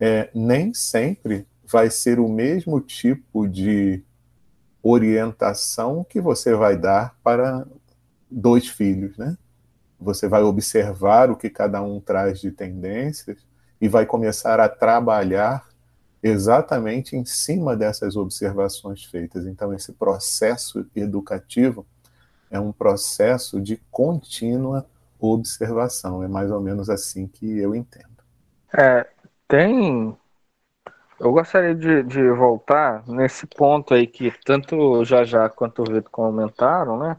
é, 0.00 0.30
nem 0.34 0.72
sempre 0.72 1.46
vai 1.66 1.90
ser 1.90 2.18
o 2.18 2.28
mesmo 2.28 2.80
tipo 2.80 3.46
de 3.46 4.02
orientação 4.82 6.02
que 6.02 6.20
você 6.20 6.54
vai 6.54 6.76
dar 6.76 7.14
para 7.22 7.66
dois 8.30 8.66
filhos, 8.66 9.16
né? 9.18 9.36
Você 10.00 10.26
vai 10.26 10.42
observar 10.42 11.30
o 11.30 11.36
que 11.36 11.50
cada 11.50 11.82
um 11.82 12.00
traz 12.00 12.40
de 12.40 12.50
tendências 12.50 13.46
e 13.78 13.88
vai 13.88 14.06
começar 14.06 14.58
a 14.58 14.68
trabalhar 14.68 15.68
exatamente 16.22 17.14
em 17.16 17.24
cima 17.24 17.76
dessas 17.76 18.16
observações 18.16 19.04
feitas. 19.04 19.46
Então, 19.46 19.74
esse 19.74 19.92
processo 19.92 20.86
educativo 20.96 21.86
é 22.50 22.58
um 22.58 22.72
processo 22.72 23.60
de 23.60 23.76
contínua 23.90 24.86
observação. 25.18 26.22
É 26.22 26.28
mais 26.28 26.50
ou 26.50 26.60
menos 26.60 26.88
assim 26.88 27.26
que 27.26 27.58
eu 27.58 27.74
entendo. 27.74 28.08
É, 28.76 29.06
tem. 29.50 30.16
Eu 31.18 31.32
gostaria 31.32 31.74
de, 31.74 32.02
de 32.04 32.30
voltar 32.30 33.06
nesse 33.06 33.46
ponto 33.46 33.92
aí 33.92 34.06
que 34.06 34.32
tanto 34.44 35.04
já 35.04 35.24
já 35.24 35.50
quanto 35.50 35.82
o 35.82 35.92
Vitor 35.92 36.10
comentaram, 36.10 36.96
né? 36.96 37.16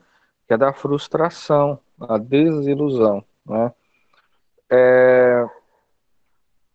Que 0.47 0.55
é 0.55 0.57
da 0.57 0.73
frustração, 0.73 1.77
a 1.99 2.17
desilusão, 2.17 3.23
né? 3.45 3.71
É, 4.69 5.45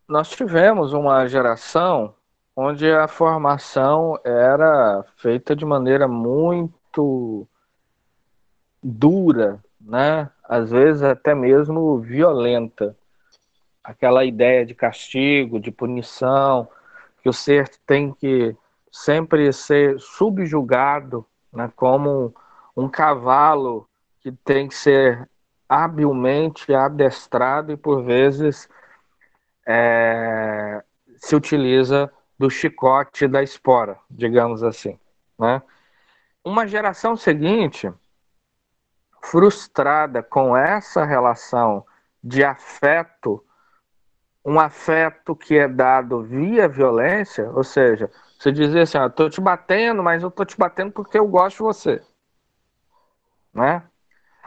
nós 0.07 0.29
tivemos 0.29 0.93
uma 0.93 1.27
geração 1.27 2.15
onde 2.55 2.91
a 2.91 3.09
formação 3.09 4.19
era 4.25 5.05
feita 5.17 5.57
de 5.57 5.65
maneira 5.65 6.07
muito 6.07 7.49
dura, 8.83 9.59
né? 9.81 10.31
Às 10.45 10.71
vezes 10.71 11.03
até 11.03 11.35
mesmo 11.35 11.99
violenta 11.99 12.95
aquela 13.87 14.25
ideia 14.25 14.67
de 14.67 14.75
castigo, 14.75 15.61
de 15.61 15.71
punição, 15.71 16.69
que 17.23 17.29
o 17.29 17.33
ser 17.33 17.69
tem 17.87 18.13
que 18.13 18.57
sempre 18.91 19.53
ser 19.53 19.99
subjugado, 20.01 21.25
né, 21.53 21.71
como 21.77 22.35
um, 22.77 22.89
cavalo 22.89 23.89
que 24.21 24.33
tem 24.33 24.67
que 24.67 24.75
ser 24.75 25.29
habilmente 25.69 26.75
adestrado 26.75 27.73
e 27.73 27.77
por 27.77 28.03
vezes 28.03 28.69
é, 29.65 30.83
se 31.19 31.37
utiliza 31.37 32.13
do 32.37 32.51
chicote 32.51 33.29
da 33.29 33.43
espora, 33.43 33.99
digamos 34.11 34.65
assim. 34.65 34.99
Né? 35.39 35.63
Uma 36.45 36.67
geração 36.67 37.17
seguinte, 37.17 37.93
frustrada 39.23 40.23
com 40.25 40.57
essa 40.57 41.05
relação 41.05 41.85
de 42.23 42.43
afeto, 42.43 43.46
um 44.47 44.61
afeto 44.61 45.35
que 45.35 45.59
é 45.59 45.67
dado 45.67 46.23
via 46.23 46.69
violência, 46.69 47.51
ou 47.51 47.65
seja, 47.65 48.09
você 48.39 48.53
dizer 48.53 48.83
assim, 48.83 48.97
eu 48.97 49.11
tô 49.11 49.29
te 49.29 49.41
batendo, 49.41 50.05
mas 50.05 50.23
eu 50.23 50.31
tô 50.31 50.45
te 50.45 50.57
batendo 50.57 50.93
porque 50.93 51.19
eu 51.19 51.27
gosto 51.27 51.57
de 51.57 51.63
você. 51.65 52.03
Né? 53.53 53.83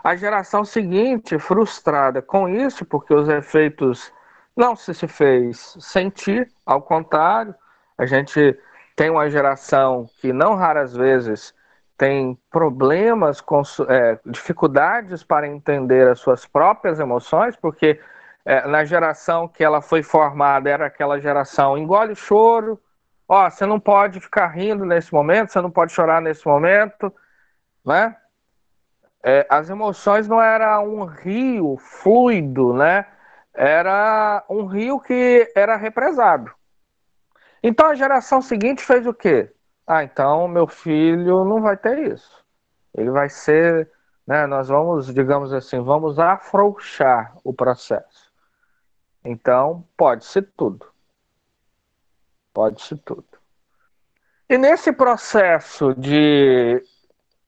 A 0.01 0.15
geração 0.15 0.63
seguinte, 0.63 1.37
frustrada 1.37 2.21
com 2.21 2.47
isso, 2.47 2.85
porque 2.85 3.13
os 3.13 3.27
efeitos 3.27 4.13
não 4.55 4.73
se, 4.73 4.93
se 4.93 5.05
fez 5.05 5.75
sentir, 5.81 6.49
ao 6.65 6.81
contrário, 6.81 7.53
a 7.97 8.05
gente 8.05 8.57
tem 8.95 9.09
uma 9.09 9.29
geração 9.29 10.05
que 10.21 10.31
não 10.31 10.55
raras 10.55 10.95
vezes 10.95 11.53
tem 11.97 12.39
problemas, 12.49 13.41
com, 13.41 13.61
é, 13.89 14.17
dificuldades 14.25 15.21
para 15.25 15.45
entender 15.45 16.07
as 16.07 16.19
suas 16.19 16.45
próprias 16.45 17.01
emoções, 17.01 17.57
porque 17.57 17.99
é, 18.49 18.65
na 18.67 18.83
geração 18.83 19.47
que 19.47 19.63
ela 19.63 19.79
foi 19.79 20.01
formada 20.01 20.67
era 20.67 20.87
aquela 20.87 21.21
geração 21.21 21.77
engole 21.77 22.13
o 22.13 22.15
choro, 22.15 22.81
ó, 23.27 23.47
você 23.47 23.63
não 23.63 23.79
pode 23.79 24.19
ficar 24.19 24.47
rindo 24.47 24.83
nesse 24.85 25.13
momento, 25.13 25.51
você 25.51 25.61
não 25.61 25.69
pode 25.69 25.91
chorar 25.91 26.19
nesse 26.19 26.47
momento, 26.47 27.13
né? 27.85 28.17
É, 29.23 29.45
as 29.47 29.69
emoções 29.69 30.27
não 30.27 30.41
era 30.41 30.79
um 30.79 31.05
rio 31.05 31.77
fluido, 31.77 32.73
né? 32.73 33.05
Era 33.53 34.43
um 34.49 34.65
rio 34.65 34.99
que 34.99 35.51
era 35.55 35.75
represado. 35.75 36.51
Então 37.61 37.85
a 37.85 37.93
geração 37.93 38.41
seguinte 38.41 38.83
fez 38.83 39.05
o 39.05 39.13
quê? 39.13 39.53
Ah, 39.85 40.03
então 40.03 40.47
meu 40.47 40.65
filho 40.65 41.45
não 41.45 41.61
vai 41.61 41.77
ter 41.77 41.99
isso. 41.99 42.43
Ele 42.97 43.11
vai 43.11 43.29
ser, 43.29 43.91
né, 44.25 44.47
nós 44.47 44.69
vamos, 44.69 45.13
digamos 45.13 45.53
assim, 45.53 45.79
vamos 45.83 46.17
afrouxar 46.17 47.35
o 47.43 47.53
processo. 47.53 48.28
Então, 49.23 49.83
pode 49.97 50.25
ser 50.25 50.49
tudo. 50.55 50.85
Pode 52.53 52.81
ser 52.81 52.97
tudo. 52.99 53.25
E 54.49 54.57
nesse 54.57 54.91
processo 54.91 55.93
de 55.93 56.83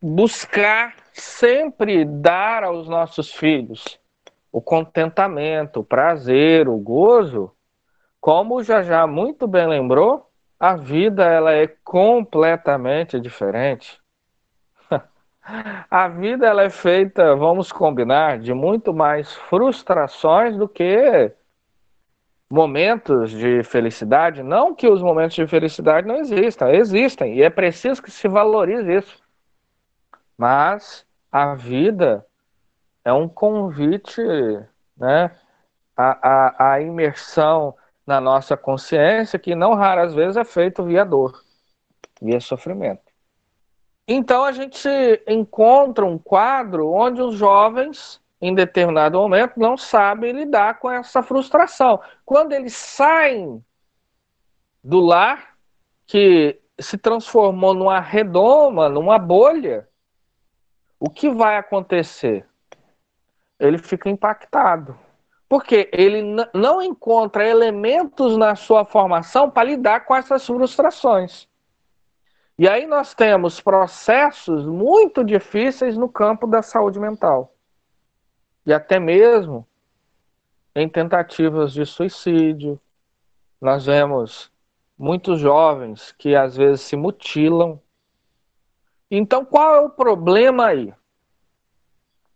buscar 0.01 0.96
sempre 1.13 2.06
dar 2.06 2.63
aos 2.63 2.88
nossos 2.88 3.32
filhos 3.32 4.00
o 4.51 4.62
contentamento, 4.62 5.80
o 5.80 5.84
prazer, 5.84 6.68
o 6.68 6.78
gozo, 6.78 7.51
como 8.20 8.62
já 8.62 8.84
já 8.84 9.08
muito 9.08 9.48
bem 9.48 9.66
lembrou, 9.66 10.30
a 10.60 10.75
vida 10.75 11.24
ela 11.25 11.54
é 11.54 11.68
completamente 11.84 13.20
diferente. 13.20 14.00
a 15.90 16.08
vida 16.08 16.46
ela 16.46 16.63
é 16.63 16.70
feita, 16.70 17.36
vamos 17.36 17.72
combinar, 17.72 18.40
de 18.40 18.54
muito 18.54 18.94
mais 18.94 19.34
frustrações 19.34 20.56
do 20.58 20.68
que 20.68 21.34
momentos 22.51 23.31
de 23.31 23.63
felicidade. 23.63 24.43
Não 24.43 24.75
que 24.75 24.88
os 24.88 25.01
momentos 25.01 25.36
de 25.36 25.48
felicidade 25.48 26.08
não 26.08 26.17
existam, 26.17 26.70
existem 26.70 27.36
e 27.36 27.41
é 27.41 27.50
preciso 27.50 28.03
que 28.03 28.12
se 28.12 28.27
valorize 28.27 28.94
isso. 28.94 29.18
Mas 30.37 31.05
a 31.31 31.55
vida 31.55 32.25
é 33.03 33.11
um 33.14 33.27
convite, 33.27 34.22
né, 34.98 35.31
a, 35.96 36.29
a, 36.29 36.74
a 36.74 36.81
imersão 36.81 37.75
na 38.05 38.20
nossa 38.20 38.57
consciência 38.57 39.40
que 39.40 39.55
não 39.55 39.74
raras 39.74 40.14
vezes 40.14 40.37
é 40.37 40.44
feito 40.44 40.83
via 40.83 41.05
dor, 41.05 41.42
via 42.22 42.40
sofrimento. 42.40 43.11
Então 44.07 44.44
a 44.44 44.51
gente 44.51 44.90
encontra 45.27 46.05
um 46.05 46.18
quadro 46.18 46.92
onde 46.92 47.22
os 47.22 47.35
jovens, 47.35 48.21
em 48.42 48.56
determinado 48.56 49.20
momento, 49.20 49.60
não 49.60 49.77
sabem 49.77 50.32
lidar 50.32 50.80
com 50.80 50.90
essa 50.90 51.22
frustração. 51.22 52.01
Quando 52.25 52.54
eles 52.54 52.74
saem 52.74 53.64
do 54.84 55.00
lar, 55.00 55.56
que 56.08 56.60
se 56.80 56.98
transformou 56.98 57.74
numa 57.74 58.00
redoma, 58.00 58.90
numa 58.90 59.20
bolha, 59.20 59.88
o 61.00 61.10
que 61.10 61.30
vai 61.30 61.58
acontecer? 61.58 62.46
Ele 63.60 63.77
fica 63.77 64.10
impactado 64.10 64.98
porque 65.51 65.90
ele 65.92 66.24
não 66.54 66.82
encontra 66.82 67.46
elementos 67.46 68.38
na 68.38 68.56
sua 68.56 68.86
formação 68.86 69.51
para 69.51 69.66
lidar 69.68 70.06
com 70.06 70.16
essas 70.16 70.48
frustrações. 70.48 71.46
E 72.58 72.70
aí 72.70 72.88
nós 72.88 73.14
temos 73.14 73.60
processos 73.60 74.66
muito 74.66 75.25
difíceis 75.25 75.98
no 75.98 76.08
campo 76.08 76.48
da 76.48 76.62
saúde 76.62 77.01
mental. 77.01 77.54
E 78.66 78.74
até 78.74 79.00
mesmo 79.00 79.68
em 80.76 80.88
tentativas 80.88 81.74
de 81.74 81.86
suicídio. 81.86 82.80
Nós 83.60 83.86
vemos 83.86 84.52
muitos 84.98 85.40
jovens 85.40 86.12
que 86.14 86.36
às 86.36 86.56
vezes 86.56 86.82
se 86.82 86.96
mutilam. 86.96 87.80
Então, 89.10 89.44
qual 89.44 89.76
é 89.76 89.80
o 89.82 89.90
problema 89.90 90.68
aí? 90.68 90.94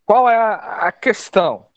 Qual 0.05 0.29
é 0.29 0.35
a, 0.37 0.91
questão? 0.91 1.67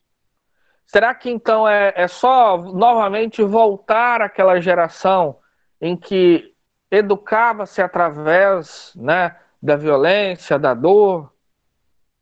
Será 0.85 1.15
que 1.15 1.31
então 1.31 1.67
é, 1.67 1.93
é 1.97 2.09
só 2.09 2.59
novamente 2.59 3.43
voltar 3.43 4.21
àquela 4.21 4.61
geração 4.61 5.39
em 5.81 5.97
que 5.97 6.55
educava-se 6.91 7.81
através 7.81 8.93
né, 8.97 9.39
da 9.63 9.77
violência, 9.77 10.59
da 10.59 10.75
dor? 10.75 11.33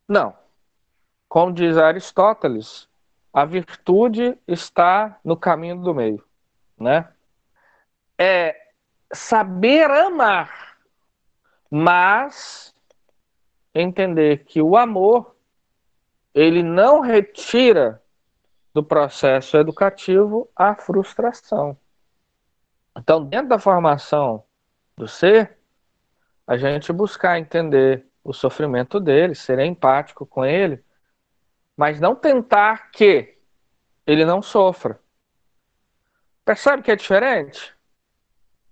Não. 0.06 0.36
Como 1.28 1.52
diz 1.52 1.76
Aristóteles, 1.76 2.88
a 3.32 3.44
virtude 3.44 4.38
está 4.46 5.18
no 5.24 5.36
caminho 5.36 5.76
do 5.76 5.94
meio, 5.94 6.24
né? 6.78 7.08
É 8.18 8.56
saber 9.12 9.90
amar, 9.90 10.78
mas 11.70 12.74
entender 13.74 14.44
que 14.44 14.62
o 14.62 14.76
amor 14.76 15.36
ele 16.34 16.62
não 16.62 17.00
retira 17.00 18.02
do 18.72 18.82
processo 18.82 19.56
educativo 19.56 20.48
a 20.54 20.74
frustração. 20.74 21.76
Então, 22.96 23.24
dentro 23.24 23.48
da 23.48 23.58
formação 23.58 24.44
do 24.96 25.06
ser, 25.06 25.58
a 26.46 26.56
gente 26.56 26.92
buscar 26.92 27.38
entender 27.38 28.06
o 28.22 28.32
sofrimento 28.32 29.00
dele, 29.00 29.34
ser 29.34 29.58
empático 29.58 30.24
com 30.24 30.44
ele, 30.44 30.82
mas 31.76 32.00
não 32.00 32.14
tentar 32.14 32.90
que 32.90 33.36
ele 34.06 34.24
não 34.24 34.40
sofra. 34.40 34.98
Percebe 36.44 36.82
que 36.82 36.90
é 36.90 36.96
diferente? 36.96 37.74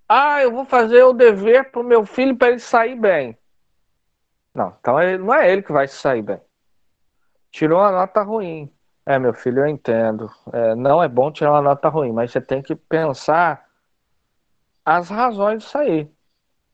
Ah, 0.08 0.42
eu 0.42 0.52
vou 0.52 0.64
fazer 0.64 1.02
o 1.02 1.12
dever 1.12 1.70
para 1.70 1.80
o 1.80 1.84
meu 1.84 2.06
filho 2.06 2.36
para 2.36 2.48
ele 2.48 2.60
sair 2.60 2.94
bem. 2.94 3.36
Não, 4.54 4.76
então 4.78 4.94
não 5.18 5.34
é 5.34 5.52
ele 5.52 5.62
que 5.62 5.72
vai 5.72 5.88
sair 5.88 6.22
bem. 6.22 6.40
Tirou 7.50 7.80
uma 7.80 7.90
nota 7.90 8.22
ruim. 8.22 8.72
É, 9.06 9.18
meu 9.18 9.34
filho, 9.34 9.60
eu 9.60 9.66
entendo. 9.66 10.30
É, 10.52 10.74
não 10.74 11.02
é 11.02 11.08
bom 11.08 11.30
tirar 11.30 11.52
uma 11.52 11.62
nota 11.62 11.88
ruim, 11.88 12.12
mas 12.12 12.30
você 12.30 12.40
tem 12.40 12.62
que 12.62 12.74
pensar 12.74 13.68
as 14.84 15.10
razões 15.10 15.62
disso 15.64 15.76
aí. 15.76 16.10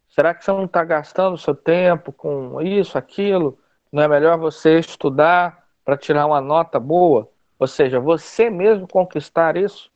Será 0.08 0.34
que 0.34 0.44
você 0.44 0.50
não 0.50 0.64
está 0.64 0.84
gastando 0.84 1.38
seu 1.38 1.54
tempo 1.54 2.12
com 2.12 2.60
isso, 2.60 2.98
aquilo? 2.98 3.58
Não 3.92 4.02
é 4.02 4.08
melhor 4.08 4.36
você 4.38 4.78
estudar 4.78 5.66
para 5.84 5.96
tirar 5.96 6.26
uma 6.26 6.40
nota 6.40 6.78
boa? 6.78 7.30
Ou 7.58 7.66
seja, 7.66 8.00
você 8.00 8.48
mesmo 8.48 8.88
conquistar 8.88 9.56
isso? 9.56 9.90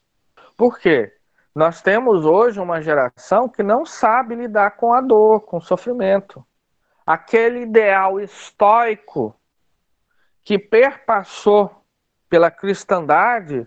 Por 0.57 0.79
quê? 0.79 1.13
Nós 1.55 1.81
temos 1.81 2.25
hoje 2.25 2.59
uma 2.61 2.83
geração 2.83 3.49
que 3.49 3.63
não 3.63 3.87
sabe 3.87 4.35
lidar 4.35 4.73
com 4.73 4.93
a 4.93 5.01
dor, 5.01 5.43
com 5.43 5.59
o 5.59 5.63
sofrimento. 5.63 6.45
Aquele 7.07 7.61
ideal 7.61 8.21
estoico 8.21 9.35
que 10.43 10.59
perpassou 10.59 11.85
pela 12.29 12.51
cristandade 12.51 13.67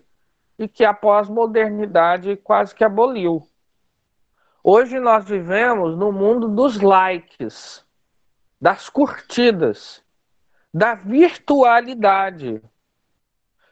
e 0.60 0.68
que 0.68 0.84
a 0.84 0.94
pós-modernidade 0.94 2.36
quase 2.38 2.76
que 2.76 2.84
aboliu. 2.84 3.48
Hoje 4.64 5.00
nós 5.00 5.24
vivemos 5.24 5.96
no 5.96 6.12
mundo 6.12 6.50
dos 6.50 6.82
likes, 6.82 7.86
das 8.60 8.90
curtidas, 8.90 10.04
da 10.78 10.94
virtualidade. 10.94 12.62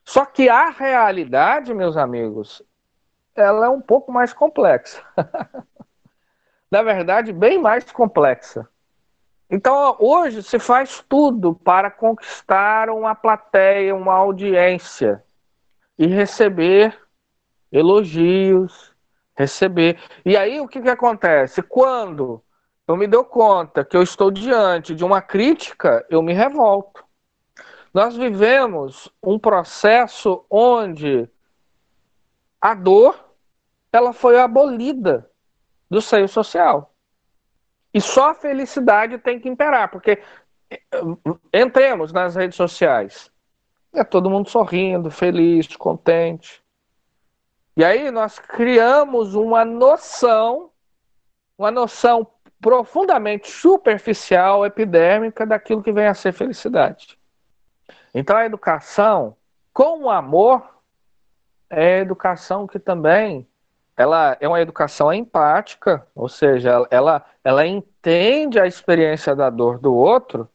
Só 0.03 0.25
que 0.25 0.49
a 0.49 0.69
realidade, 0.69 1.71
meus 1.71 1.95
amigos, 1.95 2.63
ela 3.35 3.67
é 3.67 3.69
um 3.69 3.81
pouco 3.81 4.11
mais 4.11 4.33
complexa. 4.33 5.03
na 6.69 6.81
verdade, 6.81 7.31
bem 7.31 7.59
mais 7.59 7.91
complexa. 7.91 8.67
Então, 9.47 9.95
hoje 9.99 10.41
se 10.41 10.57
faz 10.57 11.05
tudo 11.07 11.53
para 11.53 11.91
conquistar 11.91 12.89
uma 12.89 13.13
plateia, 13.13 13.95
uma 13.95 14.13
audiência 14.13 15.23
e 15.99 16.07
receber 16.07 16.99
elogios, 17.71 18.95
receber. 19.37 19.99
E 20.25 20.35
aí 20.35 20.59
o 20.59 20.67
que, 20.67 20.81
que 20.81 20.89
acontece? 20.89 21.61
Quando 21.61 22.43
eu 22.87 22.95
me 22.95 23.07
dou 23.07 23.25
conta 23.25 23.83
que 23.83 23.97
eu 23.97 24.03
estou 24.03 24.29
diante 24.29 24.93
de 24.93 25.03
uma 25.03 25.21
crítica, 25.21 26.05
eu 26.09 26.21
me 26.21 26.33
revolto. 26.33 27.03
Nós 27.93 28.15
vivemos 28.15 29.09
um 29.23 29.39
processo 29.39 30.45
onde 30.49 31.29
a 32.61 32.73
dor 32.73 33.17
ela 33.91 34.13
foi 34.13 34.39
abolida 34.39 35.29
do 35.89 36.01
seio 36.01 36.27
social. 36.27 36.93
E 37.93 38.01
só 38.01 38.31
a 38.31 38.35
felicidade 38.35 39.17
tem 39.17 39.39
que 39.39 39.47
imperar, 39.47 39.89
porque 39.89 40.21
eh, 40.69 40.79
entremos 41.53 42.11
nas 42.11 42.35
redes 42.35 42.57
sociais. 42.57 43.31
É 43.93 44.03
todo 44.03 44.29
mundo 44.29 44.49
sorrindo, 44.49 45.09
feliz, 45.09 45.73
contente. 45.77 46.61
E 47.77 47.83
aí 47.83 48.11
nós 48.11 48.37
criamos 48.37 49.33
uma 49.33 49.63
noção, 49.63 50.69
uma 51.57 51.71
noção 51.71 52.27
profundamente 52.61 53.49
superficial, 53.49 54.65
epidêmica 54.65 55.45
daquilo 55.45 55.83
que 55.83 55.91
vem 55.91 56.07
a 56.07 56.13
ser 56.13 56.33
felicidade. 56.33 57.17
Então 58.13 58.35
a 58.35 58.45
educação 58.45 59.35
com 59.73 60.03
o 60.03 60.09
amor 60.09 60.63
é 61.69 61.99
educação 61.99 62.65
que 62.65 62.79
também 62.79 63.47
ela 63.97 64.35
é 64.39 64.47
uma 64.47 64.59
educação 64.59 65.11
empática, 65.13 66.05
ou 66.13 66.27
seja, 66.27 66.85
ela, 66.89 67.25
ela 67.43 67.65
entende 67.65 68.59
a 68.59 68.67
experiência 68.67 69.35
da 69.35 69.49
dor 69.49 69.79
do 69.79 69.93
outro, 69.93 70.49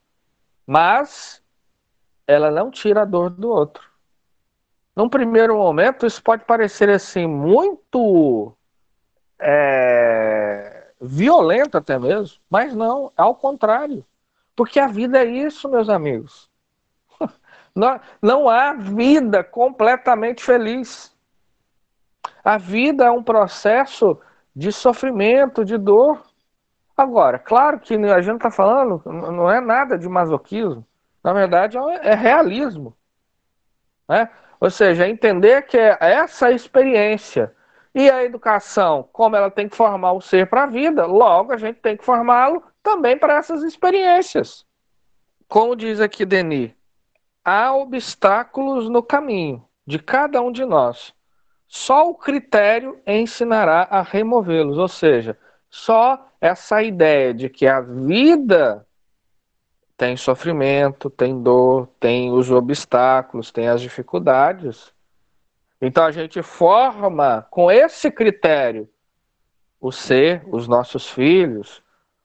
mas 0.67 1.43
ela 2.27 2.51
não 2.51 2.71
tira 2.71 3.03
a 3.03 3.07
dor 3.07 3.31
do 3.31 3.49
outro. 3.49 3.89
Num 4.95 5.09
primeiro 5.09 5.57
momento, 5.57 6.07
isso 6.07 6.23
pode 6.23 6.45
parecer 6.45 6.91
assim 6.91 7.27
muito 7.27 8.55
é, 9.39 10.80
violento 11.01 11.79
até 11.79 11.99
mesmo, 11.99 12.39
mas 12.49 12.75
não, 12.75 13.13
ao 13.17 13.35
contrário, 13.35 14.05
porque 14.55 14.79
a 14.79 14.87
vida 14.87 15.19
é 15.19 15.25
isso, 15.25 15.69
meus 15.69 15.89
amigos. 15.89 16.51
Não, 17.75 18.01
não 18.21 18.49
há 18.49 18.73
vida 18.73 19.45
completamente 19.45 20.43
feliz. 20.43 21.17
A 22.45 22.59
vida 22.59 23.05
é 23.05 23.11
um 23.13 23.23
processo 23.23 24.21
de 24.55 24.73
sofrimento, 24.73 25.65
de 25.65 25.79
dor. 25.79 26.21
Agora, 26.97 27.39
claro 27.39 27.79
que 27.79 27.95
a 27.95 28.21
gente 28.21 28.37
está 28.37 28.51
falando, 28.51 29.01
não 29.07 29.49
é 29.49 29.61
nada 29.61 29.97
de 29.97 30.09
masoquismo. 30.09 30.85
Na 31.23 31.33
verdade, 31.33 31.79
é, 31.79 32.09
é 32.09 32.15
realismo. 32.15 32.95
Né? 34.09 34.29
Ou 34.59 34.69
seja, 34.69 35.09
entender 35.09 35.63
que 35.63 35.79
é 35.79 35.97
essa 36.01 36.51
experiência. 36.51 37.55
E 37.95 38.09
a 38.09 38.25
educação, 38.25 39.09
como 39.13 39.37
ela 39.37 39.51
tem 39.51 39.69
que 39.69 39.77
formar 39.77 40.13
o 40.13 40.21
ser 40.21 40.49
para 40.49 40.65
a 40.65 40.67
vida, 40.67 41.07
logo 41.07 41.53
a 41.53 41.57
gente 41.57 41.81
tem 41.81 41.97
que 41.97 42.05
formá-lo 42.05 42.63
também 42.83 43.19
para 43.19 43.35
essas 43.35 43.63
experiências. 43.63 44.65
Como 45.49 45.75
diz 45.75 46.01
aqui 46.01 46.25
Denis, 46.25 46.71
há 47.45 47.75
obstáculos 47.75 48.89
no 48.89 49.03
caminho 49.03 49.65
de 49.85 49.99
cada 49.99 50.41
um 50.41 50.53
de 50.53 50.65
nós. 50.65 51.13
Só 51.67 52.09
o 52.09 52.15
critério 52.15 53.01
ensinará 53.07 53.83
a 53.91 54.03
removê-los, 54.03 54.79
ou 54.79 54.89
seja, 54.89 55.37
só 55.69 56.29
essa 56.41 56.83
ideia 56.83 57.35
de 57.35 57.49
que 57.49 57.67
a 57.67 57.81
vida 57.81 58.87
tem 59.97 60.17
sofrimento, 60.17 61.11
tem 61.11 61.43
dor, 61.43 61.89
tem 62.01 62.33
os 62.33 62.51
obstáculos, 62.51 63.53
tem 63.53 63.69
as 63.69 63.81
dificuldades. 63.81 64.93
Então 65.81 66.05
a 66.05 66.11
gente 66.11 66.43
forma 66.43 67.47
com 67.51 67.71
esse 67.71 68.11
critério 68.11 68.89
o 69.81 69.91
ser, 69.91 70.43
os 70.47 70.69
nossos 70.69 71.09
filhos, 71.09 71.83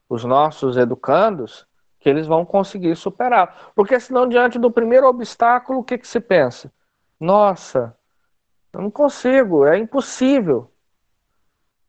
os 0.08 0.24
nossos 0.24 0.76
educandos, 0.76 1.66
que 1.98 2.08
eles 2.08 2.26
vão 2.26 2.44
conseguir 2.44 2.94
superar. 2.96 3.72
Porque 3.74 3.98
senão, 3.98 4.28
diante 4.28 4.58
do 4.58 4.70
primeiro 4.70 5.06
obstáculo, 5.06 5.80
o 5.80 5.84
que, 5.84 5.96
que 5.98 6.06
se 6.06 6.20
pensa? 6.20 6.70
Nossa, 7.18 7.96
eu 8.72 8.82
não 8.82 8.90
consigo, 8.90 9.66
é 9.66 9.78
impossível. 9.78 10.70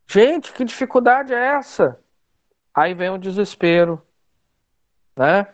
Gente, 0.08 0.54
que 0.54 0.64
dificuldade 0.64 1.34
é 1.34 1.56
essa? 1.58 2.00
Aí 2.74 2.94
vem 2.94 3.10
o 3.10 3.18
desespero, 3.18 4.02
né? 5.16 5.48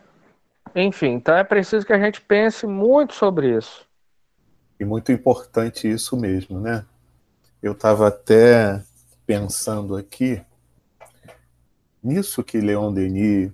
Enfim, 0.74 1.08
então 1.08 1.36
é 1.36 1.42
preciso 1.42 1.84
que 1.84 1.92
a 1.92 1.98
gente 1.98 2.20
pense 2.20 2.66
muito 2.66 3.14
sobre 3.14 3.56
isso. 3.56 3.88
E 4.84 4.86
muito 4.86 5.10
importante 5.10 5.90
isso 5.90 6.14
mesmo, 6.14 6.60
né? 6.60 6.84
Eu 7.62 7.72
estava 7.72 8.08
até 8.08 8.84
pensando 9.24 9.96
aqui 9.96 10.44
nisso 12.02 12.44
que 12.44 12.60
Leon 12.60 12.92
Denis 12.92 13.50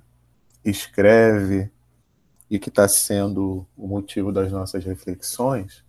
escreve 0.64 1.71
e 2.51 2.59
que 2.59 2.69
está 2.69 2.88
sendo 2.88 3.64
o 3.77 3.87
motivo 3.87 4.33
das 4.33 4.51
nossas 4.51 4.85
reflexões, 4.85 5.85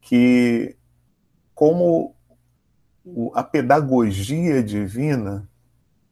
que 0.00 0.74
como 1.54 2.12
a 3.32 3.44
pedagogia 3.44 4.60
divina 4.60 5.48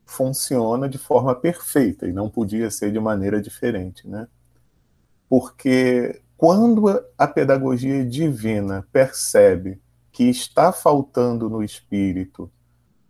funciona 0.07 0.89
de 0.89 0.99
forma 0.99 1.35
perfeita 1.35 2.07
e 2.07 2.13
não 2.13 2.31
podia 2.31 2.71
ser 2.71 2.93
de 2.93 3.01
maneira 3.01 3.43
diferente, 3.43 4.07
né? 4.07 4.29
Porque 5.29 6.23
quando 6.37 6.89
a 7.17 7.27
pedagogia 7.27 8.05
divina 8.05 8.87
percebe 8.93 9.81
que 10.11 10.25
está 10.25 10.73
faltando 10.73 11.49
no 11.49 11.63
espírito 11.63 12.51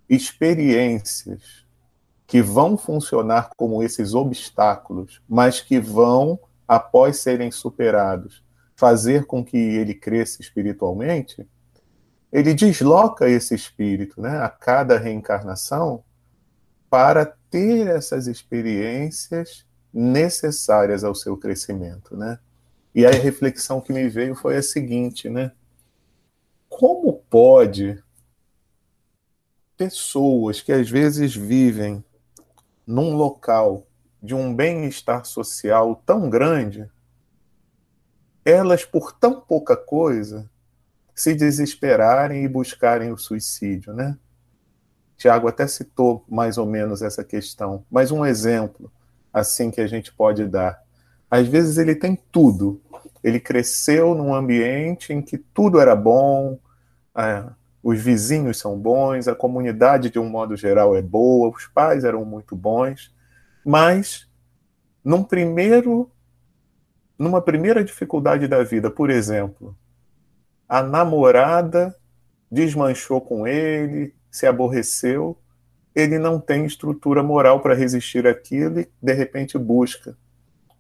experiências 0.09 1.65
que 2.27 2.43
vão 2.43 2.77
funcionar 2.77 3.51
como 3.57 3.83
esses 3.83 4.15
obstáculos, 4.15 5.23
mas 5.29 5.61
que 5.61 5.79
vão, 5.79 6.39
após 6.67 7.19
serem 7.19 7.51
superados, 7.51 8.43
fazer 8.75 9.25
com 9.27 9.45
que 9.45 9.57
ele 9.57 9.95
cresça 9.95 10.41
espiritualmente, 10.41 11.47
ele 12.33 12.55
desloca 12.55 13.29
esse 13.29 13.55
espírito, 13.55 14.21
né, 14.21 14.39
a 14.39 14.49
cada 14.49 14.99
reencarnação, 14.99 16.03
para 16.91 17.25
ter 17.51 17.87
essas 17.87 18.27
experiências 18.27 19.65
necessárias 19.93 21.05
ao 21.05 21.15
seu 21.15 21.37
crescimento, 21.37 22.17
né? 22.17 22.39
E 22.95 23.05
a 23.05 23.11
reflexão 23.11 23.81
que 23.81 23.93
me 23.93 24.09
veio 24.09 24.35
foi 24.35 24.57
a 24.57 24.63
seguinte, 24.63 25.29
né? 25.29 25.53
Como 26.69 27.13
pode 27.29 28.03
pessoas 29.77 30.61
que 30.61 30.73
às 30.73 30.89
vezes 30.89 31.35
vivem 31.35 32.05
num 32.87 33.17
local 33.17 33.87
de 34.23 34.35
um 34.35 34.55
bem-estar 34.55 35.25
social 35.25 36.01
tão 36.07 36.31
grande 36.31 36.89
elas, 38.45 38.85
por 38.85 39.13
tão 39.13 39.41
pouca 39.41 39.75
coisa, 39.75 40.49
se 41.15 41.35
desesperarem 41.35 42.45
e 42.45 42.49
buscarem 42.49 43.11
o 43.11 43.17
suicídio, 43.17 43.95
né? 43.95 44.19
Tiago 45.17 45.49
até 45.49 45.67
citou 45.67 46.25
mais 46.29 46.59
ou 46.59 46.67
menos 46.67 47.01
essa 47.01 47.25
questão, 47.25 47.87
mas 47.91 48.11
um 48.11 48.27
exemplo 48.27 48.93
assim 49.33 49.71
que 49.71 49.81
a 49.81 49.87
gente 49.87 50.13
pode 50.13 50.47
dar. 50.47 50.83
Às 51.31 51.49
vezes 51.49 51.79
ele 51.79 51.95
tem 51.95 52.17
tudo. 52.31 52.83
Ele 53.25 53.41
cresceu 53.41 54.15
num 54.15 54.35
ambiente 54.35 55.13
em 55.13 55.21
que 55.21 55.39
tudo 55.39 55.81
era 55.81 55.97
bom, 55.97 56.59
é, 57.17 57.45
os 57.83 58.01
vizinhos 58.01 58.59
são 58.59 58.79
bons, 58.79 59.27
a 59.27 59.35
comunidade 59.35 60.11
de 60.11 60.19
um 60.19 60.29
modo 60.29 60.57
geral 60.57 60.95
é 60.95 61.03
boa, 61.03 61.49
os 61.49 61.67
pais 61.67 62.05
eram 62.05 62.25
muito 62.25 62.55
bons, 62.55 63.13
mas 63.65 64.29
num 65.03 65.25
primeiro 65.25 66.11
numa 67.19 67.41
primeira 67.41 67.85
dificuldade 67.85 68.49
da 68.49 68.63
vida, 68.65 68.91
por 68.91 69.09
exemplo, 69.09 69.77
a 70.69 70.83
namorada 70.83 71.95
desmanchou 72.51 73.21
com 73.21 73.47
ele, 73.47 74.15
se 74.31 74.47
aborreceu, 74.47 75.39
ele 75.95 76.19
não 76.19 76.41
tem 76.41 76.67
estrutura 76.67 77.23
moral 77.23 77.61
para 77.61 77.75
resistir 77.75 78.27
àquilo 78.27 78.81
e 78.81 78.91
de 79.01 79.13
repente 79.13 79.57
busca 79.57 80.17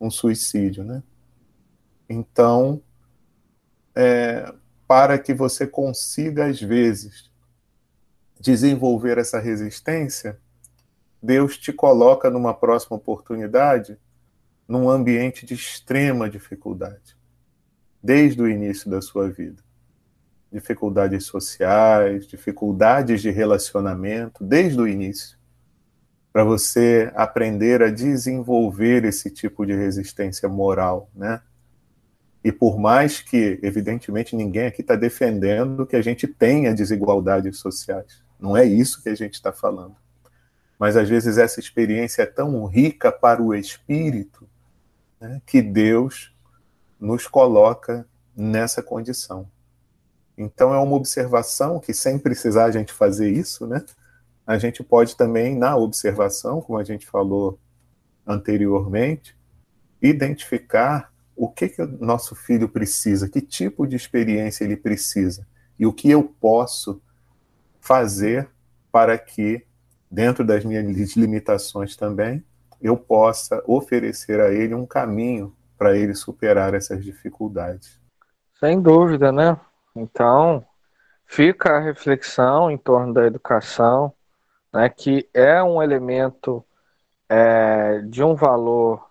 um 0.00 0.10
suicídio, 0.10 0.82
né? 0.82 1.02
Então, 2.08 2.82
é, 3.94 4.52
para 4.86 5.18
que 5.18 5.32
você 5.32 5.66
consiga 5.66 6.46
às 6.46 6.60
vezes 6.60 7.30
desenvolver 8.38 9.18
essa 9.18 9.38
resistência, 9.38 10.38
Deus 11.22 11.56
te 11.56 11.72
coloca 11.72 12.28
numa 12.28 12.52
próxima 12.52 12.96
oportunidade 12.96 13.98
num 14.68 14.90
ambiente 14.90 15.46
de 15.46 15.54
extrema 15.54 16.28
dificuldade, 16.28 17.16
desde 18.02 18.42
o 18.42 18.48
início 18.48 18.90
da 18.90 19.00
sua 19.00 19.30
vida. 19.30 19.62
Dificuldades 20.52 21.24
sociais, 21.24 22.26
dificuldades 22.26 23.22
de 23.22 23.30
relacionamento, 23.30 24.44
desde 24.44 24.80
o 24.80 24.86
início. 24.86 25.38
para 26.32 26.42
você 26.42 27.12
aprender 27.14 27.80
a 27.80 27.90
desenvolver 27.90 29.04
esse 29.04 29.30
tipo 29.30 29.64
de 29.64 29.72
resistência 29.72 30.48
moral, 30.48 31.08
né? 31.14 31.40
E 32.44 32.52
por 32.52 32.78
mais 32.78 33.22
que, 33.22 33.58
evidentemente, 33.62 34.36
ninguém 34.36 34.66
aqui 34.66 34.82
está 34.82 34.94
defendendo 34.94 35.86
que 35.86 35.96
a 35.96 36.02
gente 36.02 36.28
tenha 36.28 36.74
desigualdades 36.74 37.58
sociais, 37.58 38.22
não 38.38 38.54
é 38.54 38.66
isso 38.66 39.02
que 39.02 39.08
a 39.08 39.14
gente 39.14 39.32
está 39.32 39.50
falando. 39.50 39.96
Mas 40.78 40.96
às 40.96 41.08
vezes 41.08 41.38
essa 41.38 41.58
experiência 41.58 42.22
é 42.22 42.26
tão 42.26 42.66
rica 42.66 43.10
para 43.10 43.42
o 43.42 43.54
espírito 43.54 44.46
né, 45.18 45.40
que 45.46 45.62
Deus 45.62 46.34
nos 47.00 47.26
coloca 47.26 48.06
nessa 48.36 48.82
condição. 48.82 49.48
Então 50.36 50.74
é 50.74 50.78
uma 50.78 50.96
observação 50.96 51.80
que, 51.80 51.94
sem 51.94 52.18
precisar 52.18 52.66
a 52.66 52.70
gente 52.70 52.92
fazer 52.92 53.30
isso, 53.30 53.66
né? 53.66 53.82
A 54.46 54.58
gente 54.58 54.82
pode 54.82 55.16
também, 55.16 55.56
na 55.56 55.76
observação, 55.76 56.60
como 56.60 56.78
a 56.78 56.84
gente 56.84 57.06
falou 57.06 57.58
anteriormente, 58.26 59.34
identificar 60.02 61.13
o 61.36 61.48
que, 61.48 61.68
que 61.68 61.82
o 61.82 61.86
nosso 62.04 62.34
filho 62.34 62.68
precisa, 62.68 63.28
que 63.28 63.40
tipo 63.40 63.86
de 63.86 63.96
experiência 63.96 64.64
ele 64.64 64.76
precisa 64.76 65.46
e 65.78 65.86
o 65.86 65.92
que 65.92 66.10
eu 66.10 66.22
posso 66.22 67.02
fazer 67.80 68.48
para 68.90 69.18
que, 69.18 69.66
dentro 70.10 70.44
das 70.44 70.64
minhas 70.64 71.16
limitações 71.16 71.96
também, 71.96 72.44
eu 72.80 72.96
possa 72.96 73.62
oferecer 73.66 74.40
a 74.40 74.52
ele 74.52 74.74
um 74.74 74.86
caminho 74.86 75.54
para 75.76 75.96
ele 75.96 76.14
superar 76.14 76.74
essas 76.74 77.04
dificuldades. 77.04 78.00
Sem 78.60 78.80
dúvida, 78.80 79.32
né? 79.32 79.58
Então, 79.96 80.64
fica 81.26 81.76
a 81.76 81.80
reflexão 81.80 82.70
em 82.70 82.78
torno 82.78 83.12
da 83.12 83.26
educação, 83.26 84.12
né, 84.72 84.88
que 84.88 85.28
é 85.34 85.62
um 85.62 85.82
elemento 85.82 86.64
é, 87.28 88.00
de 88.02 88.22
um 88.22 88.34
valor 88.34 89.03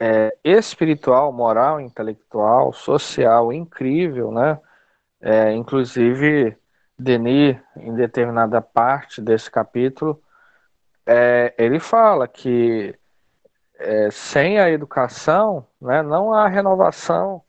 é, 0.00 0.34
espiritual, 0.42 1.30
moral, 1.30 1.78
intelectual, 1.78 2.72
social 2.72 3.52
incrível, 3.52 4.32
né? 4.32 4.58
É, 5.20 5.52
inclusive, 5.52 6.56
Denis, 6.98 7.58
em 7.76 7.94
determinada 7.94 8.62
parte 8.62 9.20
desse 9.20 9.50
capítulo, 9.50 10.22
é, 11.04 11.54
ele 11.58 11.78
fala 11.78 12.26
que 12.26 12.98
é, 13.78 14.10
sem 14.10 14.58
a 14.58 14.70
educação, 14.70 15.66
né, 15.80 16.02
não 16.02 16.32
há 16.32 16.46
renovação 16.48 17.42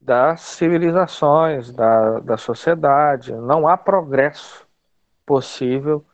das 0.00 0.40
civilizações, 0.42 1.72
da, 1.72 2.20
da 2.20 2.36
sociedade, 2.36 3.32
não 3.34 3.68
há 3.68 3.76
progresso 3.76 4.66
possível 5.24 6.04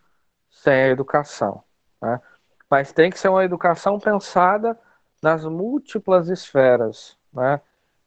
sem 0.51 0.73
a 0.75 0.89
educação. 0.89 1.63
Né? 2.03 2.21
Mas 2.69 2.93
tem 2.93 3.11
que 3.11 3.19
ser 3.19 3.29
uma 3.29 3.45
educação 3.45 3.99
pensada 3.99 4.79
nas 5.23 5.45
múltiplas 5.45 6.29
esferas. 6.29 7.17
Né? 7.33 7.61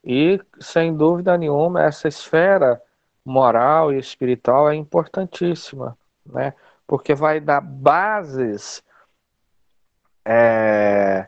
E, 0.04 0.42
sem 0.60 0.96
dúvida 0.96 1.38
nenhuma, 1.38 1.84
essa 1.84 2.08
esfera 2.08 2.82
moral 3.24 3.92
e 3.94 4.00
espiritual 4.00 4.70
é 4.70 4.76
importantíssima, 4.76 5.98
né? 6.26 6.54
porque 6.88 7.14
vai 7.14 7.40
dar 7.40 7.62
bases 7.62 8.84
é, 10.26 11.28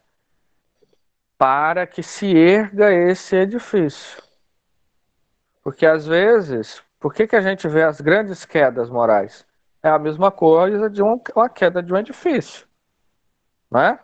para 1.38 1.86
que 1.86 2.02
se 2.04 2.36
erga 2.36 2.92
esse 2.92 3.36
edifício. 3.36 4.22
Porque 5.64 5.86
às 5.86 6.06
vezes, 6.06 6.82
por 7.00 7.14
que, 7.14 7.28
que 7.28 7.36
a 7.36 7.42
gente 7.42 7.68
vê 7.68 7.84
as 7.84 8.02
grandes 8.02 8.46
quedas 8.46 8.90
morais? 8.90 9.46
É 9.84 9.90
a 9.90 10.00
mesma 10.00 10.32
coisa 10.32 10.90
de 10.90 11.02
uma, 11.02 11.20
uma 11.36 11.50
queda 11.50 11.82
de 11.82 11.94
um 11.94 11.98
edifício. 11.98 12.68
Né? 13.70 13.98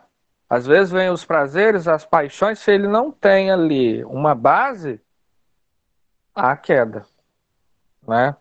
Às 0.48 0.66
vezes 0.66 0.90
vem 0.90 1.10
os 1.10 1.24
prazeres, 1.24 1.86
as 1.86 2.04
paixões, 2.04 2.58
se 2.58 2.70
ele 2.72 2.88
não 2.88 3.10
tem 3.10 3.50
ali 3.50 4.04
uma 4.04 4.34
base, 4.34 5.00
há 6.34 6.56
queda. 6.56 7.04
Né? 8.06 8.34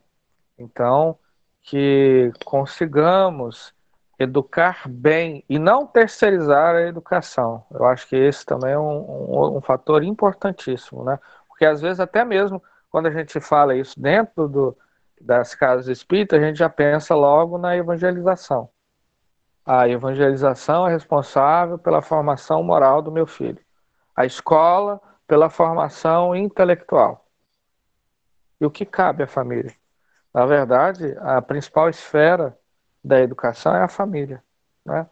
Então, 0.57 1.19
que 1.61 2.31
consigamos 2.45 3.73
educar 4.17 4.87
bem 4.87 5.43
e 5.49 5.59
não 5.59 5.85
terceirizar 5.85 6.75
a 6.75 6.81
educação. 6.81 7.65
Eu 7.71 7.85
acho 7.85 8.07
que 8.07 8.15
esse 8.15 8.45
também 8.45 8.71
é 8.71 8.79
um, 8.79 8.99
um, 8.99 9.57
um 9.57 9.61
fator 9.61 10.03
importantíssimo, 10.03 11.03
né? 11.03 11.19
Porque 11.47 11.65
às 11.65 11.81
vezes 11.81 11.99
até 11.99 12.25
mesmo 12.25 12.63
quando 12.89 13.07
a 13.07 13.11
gente 13.11 13.39
fala 13.39 13.75
isso 13.75 13.99
dentro 13.99 14.47
do, 14.47 14.77
das 15.19 15.53
casas 15.53 15.87
espíritas, 15.87 16.41
a 16.41 16.43
gente 16.43 16.57
já 16.57 16.69
pensa 16.69 17.13
logo 17.13 17.57
na 17.57 17.75
evangelização. 17.75 18.69
A 19.67 19.85
evangelização 19.89 20.87
é 20.87 20.91
responsável 20.91 21.77
pela 21.77 22.01
formação 22.01 22.63
moral 22.63 23.01
do 23.01 23.11
meu 23.11 23.27
filho. 23.27 23.59
A 24.15 24.25
escola 24.25 25.01
pela 25.27 25.49
formação 25.49 26.33
intelectual. 26.33 27.27
E 28.61 28.65
o 28.65 28.71
que 28.71 28.85
cabe 28.85 29.23
à 29.23 29.27
família? 29.27 29.75
Na 30.33 30.45
verdade, 30.45 31.17
a 31.19 31.41
principal 31.41 31.89
esfera 31.89 32.57
da 33.03 33.19
educação 33.19 33.75
é 33.75 33.83
a 33.83 33.89
família. 33.89 34.41
Né? 34.85 35.05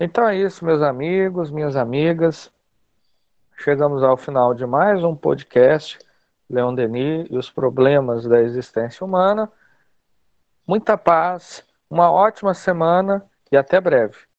Então 0.00 0.26
é 0.26 0.34
isso, 0.34 0.64
meus 0.64 0.80
amigos, 0.80 1.50
minhas 1.50 1.76
amigas. 1.76 2.50
Chegamos 3.58 4.02
ao 4.02 4.16
final 4.16 4.54
de 4.54 4.64
mais 4.64 5.04
um 5.04 5.14
podcast. 5.14 5.98
Leon 6.48 6.74
Denis 6.74 7.26
e 7.30 7.36
os 7.36 7.50
problemas 7.50 8.26
da 8.26 8.40
existência 8.40 9.04
humana. 9.04 9.52
Muita 10.66 10.96
paz, 10.96 11.62
uma 11.90 12.10
ótima 12.10 12.54
semana 12.54 13.22
e 13.54 13.56
até 13.56 13.80
breve. 13.80 14.26